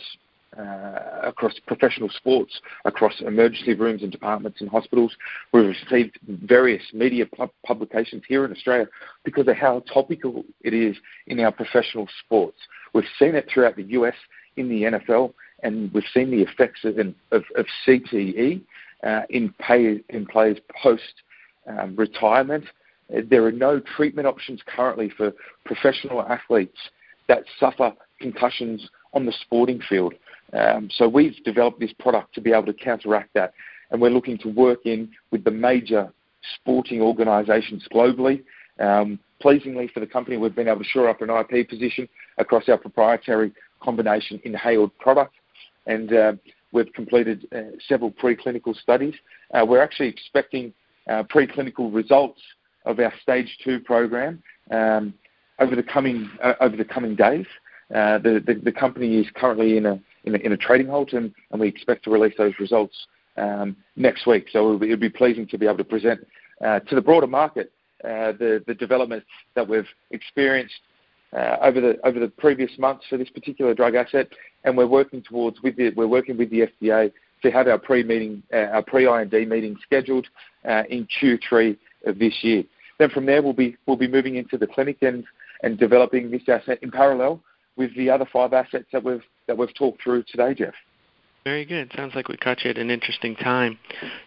uh, 0.57 1.19
across 1.23 1.53
professional 1.67 2.07
sports, 2.09 2.61
across 2.85 3.13
emergency 3.19 3.73
rooms 3.73 4.03
and 4.03 4.11
departments 4.11 4.61
in 4.61 4.67
hospitals. 4.67 5.13
We've 5.51 5.65
received 5.65 6.17
various 6.27 6.81
media 6.93 7.25
publications 7.65 8.23
here 8.25 8.45
in 8.45 8.53
Australia 8.53 8.87
because 9.25 9.49
of 9.49 9.57
how 9.57 9.81
topical 9.93 10.45
it 10.61 10.73
is 10.73 10.95
in 11.27 11.41
our 11.41 11.51
professional 11.51 12.07
sports. 12.23 12.57
We've 12.93 13.03
seen 13.19 13.35
it 13.35 13.49
throughout 13.53 13.75
the 13.75 13.83
US 13.83 14.15
in 14.57 14.69
the 14.69 14.83
NFL, 14.83 15.33
and 15.63 15.91
we've 15.93 16.03
seen 16.13 16.31
the 16.31 16.41
effects 16.41 16.83
of, 16.83 16.97
of, 16.97 17.43
of 17.55 17.65
CTE 17.85 18.61
uh, 19.03 19.21
in, 19.29 19.53
pay, 19.59 20.01
in 20.09 20.25
players 20.25 20.57
post 20.81 21.21
um, 21.67 21.95
retirement. 21.95 22.65
There 23.09 23.45
are 23.45 23.51
no 23.51 23.79
treatment 23.79 24.27
options 24.27 24.61
currently 24.65 25.11
for 25.15 25.31
professional 25.65 26.23
athletes 26.23 26.77
that 27.27 27.43
suffer 27.59 27.93
concussions 28.19 28.89
on 29.13 29.25
the 29.25 29.33
sporting 29.41 29.79
field. 29.87 30.13
Um, 30.53 30.89
so 30.95 31.07
we've 31.07 31.35
developed 31.43 31.79
this 31.79 31.93
product 31.99 32.33
to 32.35 32.41
be 32.41 32.51
able 32.51 32.65
to 32.65 32.73
counteract 32.73 33.33
that, 33.33 33.53
and 33.91 34.01
we're 34.01 34.09
looking 34.09 34.37
to 34.39 34.49
work 34.49 34.85
in 34.85 35.09
with 35.31 35.43
the 35.43 35.51
major 35.51 36.11
sporting 36.55 37.01
organisations 37.01 37.87
globally. 37.93 38.43
Um, 38.79 39.19
pleasingly 39.41 39.89
for 39.93 39.99
the 39.99 40.07
company, 40.07 40.37
we've 40.37 40.55
been 40.55 40.67
able 40.67 40.79
to 40.79 40.85
shore 40.85 41.09
up 41.09 41.21
an 41.21 41.29
IP 41.29 41.69
position 41.69 42.07
across 42.37 42.67
our 42.69 42.77
proprietary 42.77 43.51
combination 43.85 44.41
inhaled 44.43 44.97
product, 44.97 45.35
and 45.85 46.11
uh, 46.11 46.33
we've 46.71 46.91
completed 46.93 47.47
uh, 47.55 47.61
several 47.87 48.11
preclinical 48.11 48.75
studies. 48.75 49.13
Uh, 49.53 49.63
we're 49.65 49.81
actually 49.81 50.09
expecting 50.09 50.73
uh, 51.09 51.23
preclinical 51.23 51.93
results 51.93 52.41
of 52.85 52.99
our 52.99 53.13
stage 53.21 53.57
two 53.63 53.79
program 53.79 54.41
um, 54.71 55.13
over 55.59 55.75
the 55.75 55.83
coming 55.83 56.29
over 56.59 56.75
the 56.75 56.85
coming 56.85 57.15
days. 57.15 57.45
Uh, 57.93 58.17
the, 58.17 58.59
the, 58.63 58.71
company 58.71 59.19
is 59.19 59.27
currently 59.35 59.77
in 59.77 59.85
a 59.85 59.99
in 60.23 60.33
a, 60.33 60.37
in 60.39 60.51
a 60.51 60.57
trading 60.57 60.87
halt, 60.87 61.13
and, 61.13 61.31
and 61.51 61.61
we 61.61 61.67
expect 61.67 62.03
to 62.03 62.09
release 62.09 62.33
those 62.35 62.53
results 62.59 62.95
um, 63.37 63.75
next 63.95 64.25
week. 64.25 64.47
So 64.51 64.73
it'll 64.81 64.97
be, 64.97 65.09
pleasing 65.09 65.45
to 65.47 65.57
be 65.57 65.67
able 65.67 65.77
to 65.77 65.83
present 65.83 66.19
to 66.61 66.95
the 66.95 67.01
broader 67.01 67.27
market 67.27 67.71
the, 68.01 68.63
the 68.65 68.73
developments 68.73 69.27
that 69.53 69.67
we've 69.67 69.87
experienced 70.09 70.81
over 71.61 71.81
the 71.81 71.97
over 72.05 72.19
the 72.19 72.27
previous 72.27 72.71
months 72.77 73.05
for 73.09 73.17
this 73.17 73.29
particular 73.29 73.73
drug 73.73 73.95
asset, 73.95 74.27
and 74.63 74.77
we're 74.77 74.87
working 74.87 75.21
towards 75.21 75.61
with 75.61 75.75
the, 75.75 75.91
we're 75.91 76.07
working 76.07 76.37
with 76.37 76.49
the 76.49 76.67
FDA 76.81 77.11
to 77.41 77.51
have 77.51 77.67
our 77.67 77.77
pre-meeting 77.77 78.41
uh, 78.53 78.67
our 78.73 78.81
pre-IND 78.81 79.31
meeting 79.49 79.75
scheduled 79.83 80.27
uh, 80.67 80.83
in 80.89 81.07
Q3 81.21 81.77
of 82.05 82.19
this 82.19 82.33
year. 82.41 82.63
Then 82.99 83.09
from 83.09 83.25
there 83.25 83.41
we'll 83.41 83.53
be 83.53 83.75
we'll 83.85 83.97
be 83.97 84.07
moving 84.07 84.35
into 84.35 84.57
the 84.57 84.67
clinic 84.67 84.97
and 85.01 85.23
and 85.63 85.77
developing 85.77 86.31
this 86.31 86.43
asset 86.47 86.79
in 86.81 86.91
parallel 86.91 87.41
with 87.75 87.95
the 87.95 88.09
other 88.09 88.25
five 88.31 88.53
assets 88.53 88.85
that 88.91 89.03
we've 89.03 89.23
that 89.47 89.57
we've 89.57 89.73
talked 89.75 90.01
through 90.01 90.23
today, 90.23 90.53
Jeff. 90.53 90.73
Very 91.43 91.63
good. 91.63 91.91
Sounds 91.95 92.15
like 92.15 92.27
we 92.27 92.37
caught 92.37 92.63
you 92.63 92.71
at 92.71 92.79
an 92.79 92.89
interesting 92.89 93.35
time. 93.35 93.77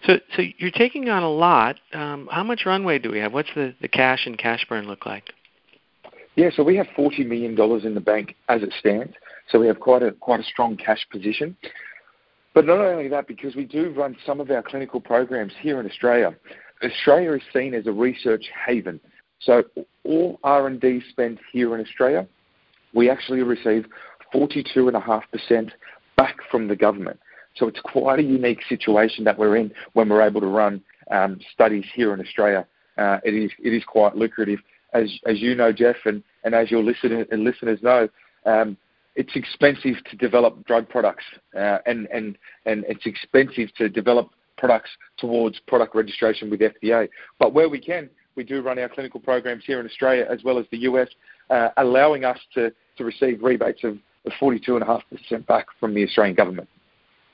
So, 0.05 0.21
so 0.37 0.43
you're 0.59 0.71
taking 0.71 1.09
on 1.09 1.25
a 1.25 1.29
lot. 1.29 1.75
Um, 1.93 2.29
how 2.31 2.45
much 2.45 2.65
runway 2.65 3.01
do 3.01 3.11
we 3.11 3.19
have? 3.19 3.33
What's 3.33 3.49
the, 3.57 3.75
the 3.81 3.89
cash 3.89 4.25
and 4.27 4.39
cash 4.39 4.65
burn 4.69 4.87
look 4.87 5.05
like? 5.05 5.25
Yeah, 6.39 6.51
so 6.55 6.63
we 6.63 6.77
have 6.77 6.87
forty 6.95 7.25
million 7.25 7.55
dollars 7.55 7.85
in 7.85 7.95
the 7.95 8.01
bank 8.01 8.37
as 8.49 8.63
it 8.63 8.73
stands. 8.79 9.13
So 9.51 9.59
we 9.59 9.67
have 9.67 9.81
quite 9.81 10.03
a 10.03 10.13
quite 10.13 10.41
a 10.41 10.45
strong 10.45 10.77
cash 10.77 11.05
position. 11.11 11.57
But 12.55 12.65
not 12.65 12.79
only 12.79 13.09
that, 13.09 13.27
because 13.27 13.55
we 13.55 13.65
do 13.65 13.91
run 13.91 14.17
some 14.25 14.41
of 14.41 14.51
our 14.51 14.63
clinical 14.63 15.01
programs 15.01 15.53
here 15.61 15.81
in 15.81 15.87
Australia. 15.87 16.35
Australia 16.83 17.33
is 17.33 17.43
seen 17.53 17.75
as 17.75 17.87
a 17.87 17.93
research 17.93 18.47
haven. 18.67 19.01
So 19.41 19.65
all 20.05 20.41
R&D 20.43 21.03
spent 21.11 21.39
here 21.53 21.75
in 21.75 21.81
Australia 21.81 22.27
we 22.95 23.11
actually 23.11 23.43
receive 23.43 23.87
42.5% 24.35 25.71
back 26.17 26.37
from 26.51 26.69
the 26.69 26.77
government. 26.77 27.19
So 27.57 27.67
it's 27.67 27.81
quite 27.81 28.19
a 28.19 28.23
unique 28.23 28.61
situation 28.69 29.25
that 29.25 29.39
we're 29.39 29.57
in 29.57 29.73
when 29.95 30.09
we're 30.09 30.23
able 30.23 30.41
to 30.41 30.47
run 30.47 30.83
um, 31.11 31.39
studies 31.53 31.85
here 31.95 32.15
in 32.15 32.21
Australia. 32.21 32.67
Uh, 32.97 33.19
it 33.25 33.35
is 33.35 33.51
it 33.63 33.73
is 33.73 33.85
quite 33.85 34.17
lucrative, 34.17 34.59
as 34.93 35.11
as 35.27 35.41
you 35.41 35.55
know, 35.55 35.73
Jeff, 35.73 35.97
and, 36.05 36.23
and 36.45 36.55
as 36.55 36.71
your 36.71 36.83
listeners 36.83 37.27
and 37.31 37.45
listeners 37.45 37.81
know. 37.83 38.09
Um, 38.47 38.77
it's 39.17 39.35
expensive 39.35 39.97
to 40.11 40.17
develop 40.17 40.65
drug 40.65 40.89
products, 40.89 41.25
uh, 41.57 41.79
and 41.87 42.07
and 42.13 42.39
and 42.67 42.85
it's 42.89 43.05
expensive 43.05 43.75
to 43.75 43.89
develop 43.89 44.31
products 44.59 44.91
towards 45.17 45.59
product 45.61 45.95
registration 45.95 46.51
with 46.51 46.61
FDA. 46.61 47.09
But 47.39 47.55
where 47.55 47.69
we 47.69 47.81
can, 47.81 48.11
we 48.39 48.45
do 48.45 48.61
run 48.61 48.79
our 48.79 48.89
clinical 48.89 49.21
programs 49.21 49.65
here 49.67 49.81
in 49.81 49.87
Australia 49.87 50.27
as 50.31 50.45
well 50.45 50.59
as 50.59 50.67
the 50.71 50.79
US, 50.79 51.09
uh, 51.51 51.71
allowing 51.77 52.25
us 52.25 52.39
to, 52.55 52.73
to 52.97 53.05
receive 53.05 53.43
rebates 53.43 53.85
of, 53.85 53.99
of 54.27 54.33
42.5% 54.41 55.47
back 55.47 55.67
from 55.81 55.95
the 55.95 56.05
Australian 56.05 56.37
government. 56.37 56.69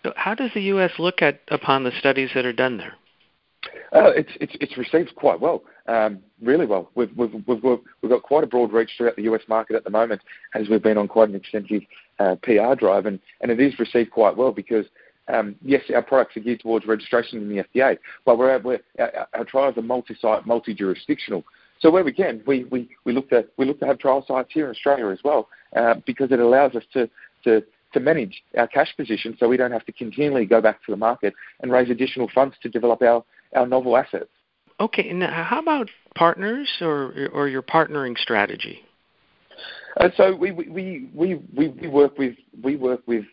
So 0.02 0.12
how 0.16 0.34
does 0.34 0.50
the 0.54 0.62
US 0.62 0.92
look 0.98 1.22
at 1.22 1.40
upon 1.48 1.84
the 1.84 1.92
studies 1.98 2.30
that 2.34 2.44
are 2.44 2.52
done 2.52 2.78
there? 2.78 2.94
Uh, 3.92 4.10
it's, 4.10 4.30
it's, 4.40 4.56
it's 4.60 4.76
received 4.78 5.14
quite 5.14 5.40
well, 5.40 5.62
um, 5.86 6.18
really 6.42 6.66
well. 6.66 6.90
We've, 6.94 7.10
we've, 7.16 7.32
we've, 7.46 7.62
we've 7.62 8.10
got 8.10 8.22
quite 8.22 8.44
a 8.44 8.46
broad 8.46 8.72
reach 8.72 8.90
throughout 8.96 9.16
the 9.16 9.22
US 9.22 9.42
market 9.48 9.76
at 9.76 9.84
the 9.84 9.90
moment 9.90 10.20
as 10.54 10.68
we've 10.68 10.82
been 10.82 10.98
on 10.98 11.08
quite 11.08 11.28
an 11.28 11.34
extensive 11.34 11.82
uh, 12.18 12.36
PR 12.42 12.74
drive, 12.74 13.06
and, 13.06 13.18
and 13.40 13.50
it 13.50 13.60
is 13.60 13.78
received 13.78 14.10
quite 14.10 14.36
well 14.36 14.52
because 14.52 14.86
um, 15.28 15.56
yes, 15.62 15.82
our 15.94 16.02
products 16.02 16.36
are 16.36 16.40
geared 16.40 16.60
towards 16.60 16.86
registration 16.86 17.38
in 17.38 17.48
the 17.48 17.64
FDA, 17.64 17.98
but 18.24 18.36
we're, 18.36 18.58
we're, 18.58 18.80
our, 18.98 19.26
our 19.32 19.44
trials 19.44 19.76
are 19.78 19.82
multi-site, 19.82 20.46
multi-jurisdictional. 20.46 21.44
So 21.80 21.90
where 21.90 22.04
we 22.04 22.12
can, 22.12 22.42
we, 22.46 22.64
we, 22.64 22.88
we 23.04 23.12
look 23.12 23.30
to 23.30 23.46
we 23.56 23.64
look 23.66 23.80
to 23.80 23.86
have 23.86 23.98
trial 23.98 24.24
sites 24.26 24.50
here 24.52 24.66
in 24.66 24.70
Australia 24.70 25.08
as 25.08 25.18
well, 25.24 25.48
uh, 25.74 25.94
because 26.06 26.30
it 26.30 26.40
allows 26.40 26.74
us 26.74 26.84
to, 26.92 27.08
to 27.44 27.62
to 27.94 28.00
manage 28.00 28.42
our 28.58 28.66
cash 28.66 28.94
position, 28.96 29.36
so 29.38 29.48
we 29.48 29.56
don't 29.56 29.70
have 29.70 29.86
to 29.86 29.92
continually 29.92 30.44
go 30.44 30.60
back 30.60 30.84
to 30.84 30.90
the 30.90 30.96
market 30.96 31.32
and 31.60 31.72
raise 31.72 31.88
additional 31.90 32.28
funds 32.34 32.56
to 32.60 32.68
develop 32.68 33.00
our, 33.02 33.24
our 33.54 33.66
novel 33.66 33.96
assets. 33.96 34.30
Okay, 34.80 35.08
and 35.08 35.22
how 35.22 35.60
about 35.60 35.88
partners 36.14 36.68
or 36.80 37.28
or 37.32 37.48
your 37.48 37.62
partnering 37.62 38.18
strategy? 38.18 38.80
Uh, 39.98 40.08
so 40.16 40.34
we, 40.34 40.50
we, 40.50 41.08
we, 41.14 41.40
we, 41.54 41.68
we 41.68 41.88
work 41.88 42.18
with 42.18 42.34
we 42.62 42.76
work 42.76 43.00
with 43.06 43.24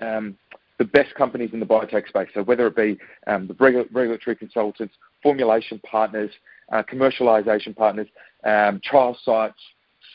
um, 0.00 0.36
the 0.78 0.84
best 0.84 1.14
companies 1.14 1.50
in 1.52 1.60
the 1.60 1.66
biotech 1.66 2.08
space. 2.08 2.28
So 2.34 2.42
whether 2.42 2.66
it 2.66 2.76
be 2.76 2.98
um, 3.26 3.46
the 3.46 3.54
regulatory 3.54 4.36
consultants, 4.36 4.94
formulation 5.22 5.80
partners, 5.88 6.30
uh, 6.70 6.82
commercialization 6.82 7.76
partners, 7.76 8.08
um, 8.44 8.80
trial 8.82 9.16
sites, 9.24 9.58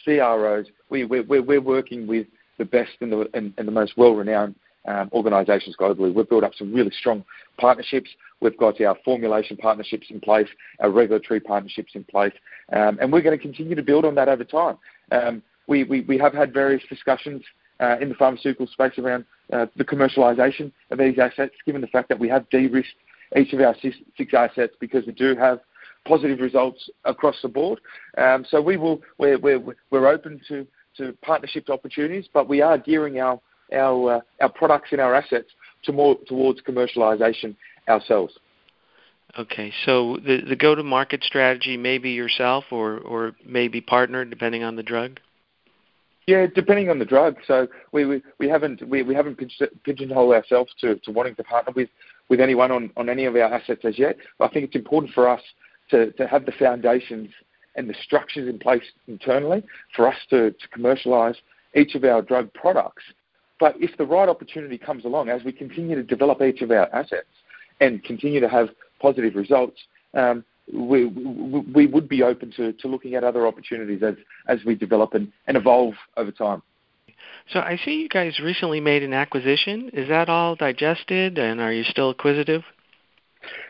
CROs, 0.03 0.65
we, 0.89 1.05
we, 1.05 1.21
we're 1.21 1.61
working 1.61 2.05
with 2.07 2.27
the 2.57 2.65
best 2.65 2.91
and 3.01 3.11
the, 3.11 3.29
and, 3.33 3.53
and 3.57 3.67
the 3.67 3.71
most 3.71 3.97
well-renowned 3.97 4.55
um, 4.87 5.09
organisations 5.13 5.75
globally. 5.79 6.13
We've 6.13 6.27
built 6.27 6.43
up 6.43 6.55
some 6.55 6.73
really 6.73 6.91
strong 6.91 7.23
partnerships. 7.57 8.09
We've 8.41 8.57
got 8.57 8.79
our 8.81 8.97
formulation 9.03 9.57
partnerships 9.57 10.07
in 10.09 10.19
place, 10.19 10.47
our 10.79 10.89
regulatory 10.89 11.39
partnerships 11.39 11.91
in 11.95 12.03
place, 12.03 12.33
um, 12.73 12.97
and 13.01 13.11
we're 13.11 13.21
going 13.21 13.37
to 13.37 13.41
continue 13.41 13.75
to 13.75 13.83
build 13.83 14.05
on 14.05 14.15
that 14.15 14.29
over 14.29 14.43
time. 14.43 14.77
Um, 15.11 15.41
we, 15.67 15.83
we, 15.83 16.01
we 16.01 16.17
have 16.17 16.33
had 16.33 16.53
various 16.53 16.83
discussions 16.89 17.43
uh, 17.79 17.97
in 18.01 18.09
the 18.09 18.15
pharmaceutical 18.15 18.67
space 18.67 18.97
around 18.97 19.25
uh, 19.53 19.65
the 19.75 19.83
commercialization 19.83 20.71
of 20.91 20.97
these 20.97 21.19
assets, 21.19 21.53
given 21.65 21.81
the 21.81 21.87
fact 21.87 22.09
that 22.09 22.19
we 22.19 22.29
have 22.29 22.49
de-risked 22.49 22.95
each 23.35 23.53
of 23.53 23.59
our 23.59 23.75
six 23.81 24.33
assets 24.33 24.73
because 24.79 25.05
we 25.05 25.11
do 25.11 25.35
have 25.35 25.59
positive 26.05 26.39
results 26.39 26.89
across 27.05 27.35
the 27.41 27.47
board. 27.49 27.79
Um, 28.17 28.45
so 28.49 28.61
we 28.61 28.77
will, 28.77 29.01
we're, 29.17 29.37
we're, 29.37 29.61
we're 29.91 30.07
open 30.07 30.39
to, 30.47 30.65
to 30.97 31.13
partnership 31.21 31.69
opportunities, 31.69 32.27
but 32.33 32.47
we 32.47 32.61
are 32.61 32.77
gearing 32.77 33.19
our, 33.19 33.39
our, 33.73 34.15
uh, 34.15 34.19
our 34.41 34.49
products 34.49 34.89
and 34.91 35.01
our 35.01 35.15
assets 35.15 35.49
to 35.83 35.91
more 35.91 36.17
towards 36.27 36.61
commercialization 36.61 37.55
ourselves. 37.87 38.33
Okay, 39.37 39.71
so 39.85 40.17
the, 40.25 40.41
the 40.47 40.55
go-to-market 40.55 41.23
strategy 41.23 41.77
may 41.77 41.97
be 41.97 42.11
yourself 42.11 42.65
or, 42.71 42.99
or 42.99 43.35
maybe 43.45 43.81
partner, 43.81 44.25
depending 44.25 44.63
on 44.63 44.75
the 44.75 44.83
drug? 44.83 45.19
Yeah, 46.27 46.47
depending 46.53 46.89
on 46.89 46.99
the 46.99 47.05
drug. 47.05 47.37
So 47.45 47.67
we 47.93 48.21
haven't 48.41 48.87
we, 48.87 49.01
we 49.01 49.15
haven't 49.15 49.39
pigeonholed 49.83 50.33
ourselves 50.33 50.73
to, 50.81 50.95
to 50.95 51.11
wanting 51.11 51.35
to 51.35 51.43
partner 51.43 51.71
with, 51.73 51.89
with 52.29 52.41
anyone 52.41 52.71
on, 52.71 52.89
on 52.97 53.09
any 53.09 53.25
of 53.25 53.35
our 53.35 53.43
assets 53.43 53.81
as 53.85 53.97
yet. 53.97 54.17
I 54.39 54.47
think 54.49 54.65
it's 54.65 54.75
important 54.75 55.13
for 55.13 55.29
us 55.29 55.41
to, 55.91 56.11
to 56.13 56.27
have 56.27 56.45
the 56.45 56.51
foundations 56.53 57.29
and 57.75 57.89
the 57.89 57.95
structures 58.03 58.49
in 58.49 58.59
place 58.59 58.83
internally 59.07 59.63
for 59.95 60.07
us 60.07 60.17
to, 60.31 60.51
to 60.51 60.67
commercialise 60.77 61.35
each 61.75 61.95
of 61.95 62.03
our 62.03 62.21
drug 62.21 62.53
products. 62.53 63.03
But 63.59 63.75
if 63.79 63.97
the 63.97 64.05
right 64.05 64.29
opportunity 64.29 64.77
comes 64.77 65.05
along 65.05 65.29
as 65.29 65.43
we 65.43 65.51
continue 65.51 65.95
to 65.95 66.03
develop 66.03 66.41
each 66.41 66.61
of 66.61 66.71
our 66.71 66.93
assets 66.93 67.27
and 67.79 68.03
continue 68.03 68.39
to 68.39 68.49
have 68.49 68.69
positive 69.01 69.35
results, 69.35 69.79
um, 70.13 70.43
we, 70.71 71.05
we, 71.05 71.59
we 71.59 71.87
would 71.87 72.09
be 72.09 72.23
open 72.23 72.51
to, 72.57 72.73
to 72.73 72.87
looking 72.87 73.15
at 73.15 73.23
other 73.23 73.47
opportunities 73.47 74.03
as, 74.03 74.15
as 74.47 74.59
we 74.65 74.75
develop 74.75 75.13
and, 75.13 75.31
and 75.47 75.55
evolve 75.57 75.93
over 76.17 76.31
time. 76.31 76.61
So 77.51 77.59
I 77.59 77.79
see 77.83 78.01
you 78.01 78.09
guys 78.09 78.39
recently 78.39 78.79
made 78.79 79.03
an 79.03 79.13
acquisition. 79.13 79.89
Is 79.93 80.09
that 80.09 80.29
all 80.29 80.55
digested, 80.55 81.37
and 81.37 81.61
are 81.61 81.71
you 81.71 81.83
still 81.83 82.09
acquisitive? 82.09 82.63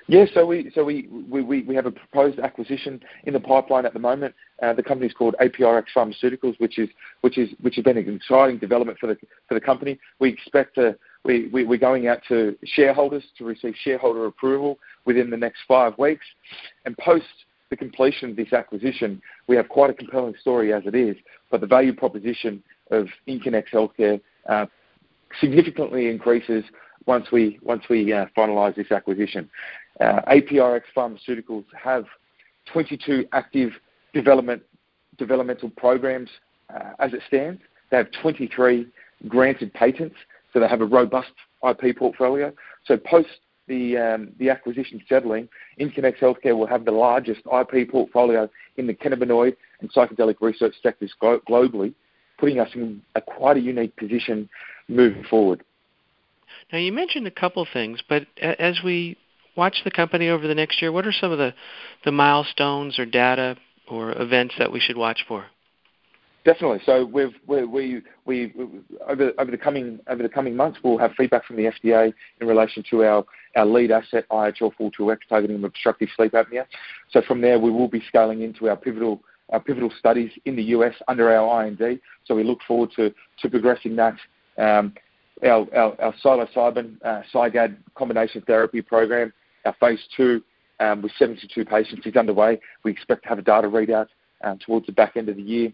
Yeah, 0.08 0.26
so 0.34 0.46
we 0.46 0.72
so 0.74 0.84
we, 0.84 1.08
we, 1.30 1.64
we 1.64 1.76
have 1.76 1.86
a 1.86 1.92
proposed 1.92 2.40
acquisition 2.40 3.02
in 3.26 3.34
the 3.34 3.40
pipeline 3.40 3.86
at 3.86 3.94
the 3.94 4.00
moment. 4.00 4.34
Uh, 4.62 4.74
the 4.74 4.84
company 4.84 5.08
is 5.08 5.14
called 5.14 5.36
APIRx 5.42 5.86
Pharmaceuticals, 5.96 6.60
which 6.60 6.80
is 6.80 6.90
which 7.22 7.38
is 7.38 7.50
which 7.62 7.76
has 7.76 7.84
been 7.84 7.98
an 7.98 8.16
exciting 8.16 8.58
development 8.58 8.98
for 9.00 9.08
the 9.08 9.18
for 9.48 9.54
the 9.54 9.62
company. 9.62 10.00
We 10.20 10.30
expect 10.30 10.76
to 10.76 10.98
we, 11.28 11.48
we, 11.50 11.66
we're 11.66 11.78
going 11.78 12.08
out 12.08 12.22
to 12.30 12.58
shareholders 12.64 13.24
to 13.38 13.46
receive 13.46 13.76
shareholder 13.84 14.26
approval 14.26 14.80
within 15.06 15.30
the 15.30 15.38
next 15.38 15.60
five 15.68 15.98
weeks. 15.98 16.26
And 16.86 16.98
post 16.98 17.26
the 17.70 17.76
completion 17.76 18.30
of 18.30 18.36
this 18.38 18.54
acquisition, 18.54 19.22
we 19.48 19.56
have 19.58 19.68
quite 19.68 19.90
a 19.90 19.94
compelling 19.94 20.36
story 20.40 20.74
as 20.74 20.84
it 20.86 20.96
is, 20.96 21.18
but 21.52 21.60
the 21.60 21.68
value 21.68 21.94
proposition 21.94 22.64
of 22.92 23.08
Incannex 23.28 23.66
Healthcare 23.74 24.22
uh, 24.48 24.66
significantly 25.42 26.08
increases 26.08 26.64
once 27.08 27.32
we 27.32 27.60
once 27.64 27.84
we 27.90 28.14
uh, 28.14 28.26
finalise 28.38 28.76
this 28.76 28.92
acquisition. 28.92 29.50
Uh, 30.00 30.22
APIRx 30.28 30.82
Pharmaceuticals 30.96 31.66
have 31.82 32.06
22 32.72 33.26
active 33.32 33.72
development 34.14 34.62
developmental 35.18 35.70
programs 35.72 36.30
uh, 36.74 36.92
as 37.00 37.14
it 37.14 37.22
stands. 37.28 37.60
They 37.90 37.98
have 37.98 38.10
23 38.22 38.86
granted 39.28 39.74
patents, 39.74 40.16
so 40.54 40.60
they 40.60 40.68
have 40.68 40.82
a 40.82 40.86
robust 40.86 41.32
IP 41.68 41.98
portfolio. 41.98 42.54
So 42.86 42.98
post 42.98 43.30
the 43.68 43.98
um, 43.98 44.30
the 44.40 44.50
acquisition 44.50 45.02
settling, 45.10 45.50
Incannex 45.80 46.20
Healthcare 46.20 46.58
will 46.58 46.68
have 46.68 46.86
the 46.86 46.92
largest 46.92 47.42
IP 47.46 47.90
portfolio 47.90 48.50
in 48.78 48.88
the 48.88 48.94
cannabinoid 48.94 49.56
and 49.82 49.92
psychedelic 49.92 50.36
research 50.42 50.76
sectors 50.82 51.14
globally, 51.22 51.94
putting 52.38 52.60
us 52.60 52.70
in 52.76 53.02
a 53.16 53.22
quite 53.22 53.58
a 53.58 53.62
unique 53.62 53.96
position 53.96 54.50
moving 54.88 55.24
forward. 55.30 55.64
Now 56.72 56.80
you 56.80 56.92
mentioned 56.92 57.28
a 57.28 57.32
couple 57.32 57.66
things, 57.72 58.00
but 58.08 58.28
as 58.42 58.80
we 58.84 59.18
watch 59.56 59.78
the 59.84 59.92
company 59.92 60.30
over 60.30 60.48
the 60.48 60.56
next 60.56 60.82
year, 60.82 60.92
what 60.92 61.08
are 61.08 61.14
some 61.14 61.32
of 61.32 61.38
the 61.38 61.54
the 62.04 62.12
milestones 62.12 63.00
or 63.00 63.06
data 63.06 63.58
or 63.90 64.12
events 64.22 64.56
that 64.60 64.72
we 64.72 64.80
should 64.80 64.98
watch 64.98 65.26
for? 65.28 65.46
Definitely. 66.48 66.80
So 66.86 67.04
we've, 67.04 67.34
we, 67.46 67.66
we, 67.66 68.02
we, 68.26 68.54
over, 69.06 69.34
over 69.38 69.52
the 69.52 69.58
coming 69.58 70.00
over 70.08 70.24
the 70.24 70.30
coming 70.30 70.56
months, 70.56 70.80
we'll 70.82 70.98
have 70.98 71.12
feedback 71.18 71.46
from 71.46 71.58
the 71.58 71.64
FDA 71.64 72.14
in 72.40 72.48
relation 72.48 72.84
to 72.90 73.04
our, 73.04 73.26
our 73.58 73.66
lead 73.66 73.92
asset 73.92 74.26
IHL42X 74.32 75.18
targeting 75.28 75.62
obstructive 75.66 76.08
sleep 76.16 76.32
apnea. 76.32 76.66
So 77.12 77.22
from 77.22 77.42
there, 77.42 77.60
we 77.60 77.70
will 77.70 77.90
be 77.90 78.02
scaling 78.08 78.44
into 78.44 78.70
our 78.70 78.78
pivotal 78.78 79.22
our 79.50 79.60
pivotal 79.62 79.92
studies 79.98 80.32
in 80.44 80.58
the 80.58 80.64
US 80.64 80.94
under 81.08 81.34
our 81.34 81.66
IND. 81.66 82.00
So 82.26 82.36
we 82.36 82.44
look 82.44 82.60
forward 82.68 82.92
to, 82.98 83.14
to 83.42 83.50
progressing 83.50 83.96
that. 83.96 84.16
Um, 84.58 84.94
our, 85.44 85.68
our, 85.76 86.02
our 86.02 86.14
psilocybin 86.24 86.98
uh, 87.04 87.22
PsiGAD 87.34 87.78
combination 87.96 88.42
therapy 88.42 88.82
program, 88.82 89.34
our 89.66 89.76
phase 89.80 90.00
two 90.16 90.44
um, 90.80 91.02
with 91.02 91.12
72 91.18 91.66
patients 91.66 92.06
is 92.06 92.16
underway. 92.16 92.60
We 92.84 92.92
expect 92.92 93.24
to 93.24 93.30
have 93.30 93.40
a 93.40 93.44
data 93.44 93.68
readout 93.68 94.08
um, 94.44 94.60
towards 94.60 94.86
the 94.86 94.92
back 94.92 95.18
end 95.18 95.30
of 95.30 95.36
the 95.36 95.42
year. 95.42 95.72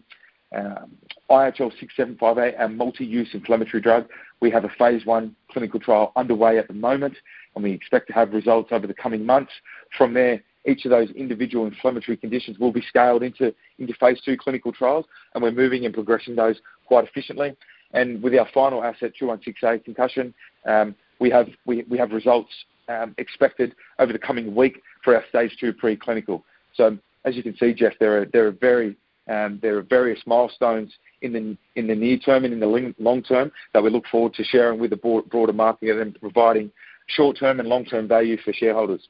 Um, 0.54 0.92
IHL675A, 1.30 2.62
a 2.62 2.68
multi-use 2.68 3.30
inflammatory 3.32 3.82
drug, 3.82 4.06
we 4.40 4.50
have 4.50 4.64
a 4.64 4.70
phase 4.78 5.04
one 5.04 5.34
clinical 5.50 5.80
trial 5.80 6.12
underway 6.16 6.58
at 6.58 6.68
the 6.68 6.74
moment, 6.74 7.14
and 7.54 7.64
we 7.64 7.72
expect 7.72 8.06
to 8.08 8.12
have 8.12 8.32
results 8.32 8.70
over 8.72 8.86
the 8.86 8.94
coming 8.94 9.24
months. 9.26 9.50
From 9.96 10.14
there, 10.14 10.42
each 10.66 10.84
of 10.84 10.90
those 10.90 11.10
individual 11.10 11.66
inflammatory 11.66 12.16
conditions 12.16 12.58
will 12.58 12.72
be 12.72 12.82
scaled 12.88 13.22
into, 13.22 13.54
into 13.78 13.94
phase 13.94 14.20
two 14.24 14.36
clinical 14.36 14.72
trials, 14.72 15.06
and 15.34 15.42
we're 15.42 15.50
moving 15.50 15.84
and 15.84 15.94
progressing 15.94 16.36
those 16.36 16.56
quite 16.86 17.04
efficiently. 17.04 17.56
And 17.94 18.22
with 18.22 18.34
our 18.34 18.48
final 18.52 18.84
asset, 18.84 19.12
216A 19.20 19.84
concussion, 19.84 20.34
um, 20.66 20.94
we 21.20 21.30
have 21.30 21.48
we, 21.64 21.84
we 21.88 21.96
have 21.96 22.10
results 22.10 22.50
um, 22.88 23.14
expected 23.18 23.74
over 23.98 24.12
the 24.12 24.18
coming 24.18 24.54
week 24.54 24.82
for 25.02 25.14
our 25.14 25.24
stage 25.28 25.56
two 25.58 25.72
preclinical. 25.72 26.42
So 26.74 26.98
as 27.24 27.36
you 27.36 27.42
can 27.42 27.56
see, 27.56 27.72
Jeff, 27.72 27.94
there 28.00 28.20
are 28.20 28.24
there 28.26 28.46
are 28.46 28.52
very 28.52 28.96
um, 29.28 29.58
there 29.62 29.78
are 29.78 29.82
various 29.82 30.20
milestones 30.26 30.92
in 31.22 31.32
the 31.32 31.56
in 31.76 31.86
the 31.86 31.94
near 31.94 32.18
term 32.18 32.44
and 32.44 32.52
in 32.52 32.60
the 32.60 32.94
long 32.98 33.22
term 33.22 33.50
that 33.72 33.82
we 33.82 33.90
look 33.90 34.06
forward 34.10 34.34
to 34.34 34.44
sharing 34.44 34.78
with 34.78 34.90
the 34.90 35.22
broader 35.30 35.52
market 35.52 35.98
and 35.98 36.18
providing 36.20 36.70
short 37.06 37.38
term 37.38 37.60
and 37.60 37.68
long 37.68 37.84
term 37.84 38.08
value 38.08 38.36
for 38.44 38.52
shareholders. 38.52 39.08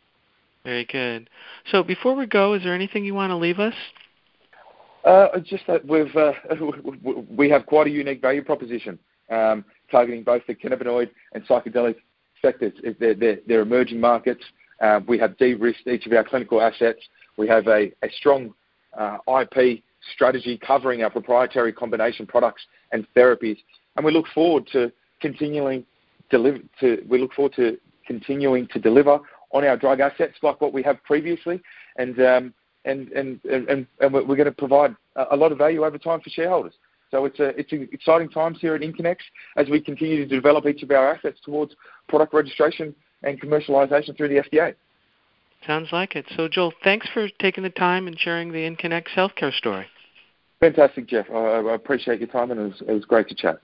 Very 0.63 0.85
good. 0.85 1.29
So 1.71 1.83
before 1.83 2.15
we 2.15 2.27
go, 2.27 2.55
is 2.55 2.63
there 2.63 2.75
anything 2.75 3.05
you 3.05 3.15
want 3.15 3.31
to 3.31 3.37
leave 3.37 3.59
us? 3.59 3.75
Uh, 5.05 5.39
just 5.41 5.67
that 5.67 5.85
we've 5.87 6.15
uh, 6.17 6.33
we 7.37 7.51
have 7.51 7.67
quite 7.67 7.87
a 7.87 7.91
unique 7.91 8.23
value 8.23 8.43
proposition, 8.43 8.99
um, 9.31 9.65
targeting 9.91 10.23
both 10.23 10.43
the 10.47 10.55
cannabinoid 10.55 11.11
and 11.33 11.47
psychedelic 11.47 11.97
sectors. 12.41 12.73
They're, 12.99 13.61
emerging 13.61 14.01
markets. 14.01 14.43
Uh, 14.81 15.01
we 15.07 15.19
have 15.19 15.37
de-risked 15.37 15.87
each 15.87 16.07
of 16.07 16.13
our 16.13 16.25
clinical 16.25 16.61
assets. 16.61 17.01
We 17.37 17.49
have 17.49 17.67
a, 17.69 17.93
strong 18.19 18.55
IP 19.29 19.83
strategy 20.13 20.59
covering 20.59 21.03
our 21.03 21.11
proprietary 21.11 21.73
combination 21.73 22.27
products 22.27 22.63
and 22.93 23.07
therapies. 23.17 23.59
And 23.97 24.05
we 24.05 24.13
look 24.13 24.27
forward 24.35 24.67
to 24.73 24.93
continuing 25.21 25.85
deliver 26.31 26.59
to 26.81 27.05
we 27.09 27.19
look 27.19 27.33
forward 27.35 27.55
to 27.57 27.79
continuing 28.07 28.67
to 28.69 28.79
deliver 28.79 29.19
on 29.53 29.65
our 29.65 29.77
drug 29.77 30.01
assets 30.01 30.35
like 30.43 30.61
what 30.61 30.73
we 30.73 30.83
have 30.83 31.03
previously, 31.05 31.61
and 32.85 33.09
and, 33.13 33.41
and 33.45 33.87
and 34.01 34.13
we're 34.13 34.25
going 34.25 34.45
to 34.45 34.53
provide 34.53 34.95
a 35.31 35.37
lot 35.37 35.53
of 35.53 35.59
value 35.59 35.85
over 35.85 35.99
time 35.99 36.21
for 36.21 36.31
shareholders. 36.31 36.75
So 37.11 37.27
it's 37.27 37.39
a, 37.39 37.49
it's 37.59 37.73
exciting 37.93 38.29
times 38.29 38.59
here 38.61 38.75
at 38.75 38.81
Incannex 38.81 39.19
as 39.57 39.69
we 39.69 39.81
continue 39.81 40.27
to 40.27 40.27
develop 40.27 40.67
each 40.67 40.83
of 40.83 40.91
our 40.91 41.15
assets 41.15 41.39
towards 41.45 41.75
product 42.09 42.35
registration 42.35 42.95
and 43.23 43.41
commercialization 43.41 44.17
through 44.17 44.29
the 44.29 44.43
FDA. 44.43 44.75
Sounds 45.67 45.89
like 45.93 46.17
it. 46.17 46.27
So, 46.37 46.49
Joel, 46.49 46.73
thanks 46.83 47.07
for 47.15 47.29
taking 47.41 47.63
the 47.63 47.71
time 47.71 48.07
and 48.07 48.19
sharing 48.19 48.53
the 48.53 48.59
Incannex 48.59 49.05
healthcare 49.17 49.53
story. 49.55 49.87
Fantastic, 50.61 51.07
Jeff. 51.07 51.27
I, 51.31 51.35
I 51.35 51.75
appreciate 51.75 52.19
your 52.19 52.29
time, 52.29 52.51
and 52.51 52.61
it 52.61 52.65
was, 52.65 52.83
it 52.89 52.93
was 52.93 53.05
great 53.05 53.29
to 53.29 53.35
chat. 53.35 53.59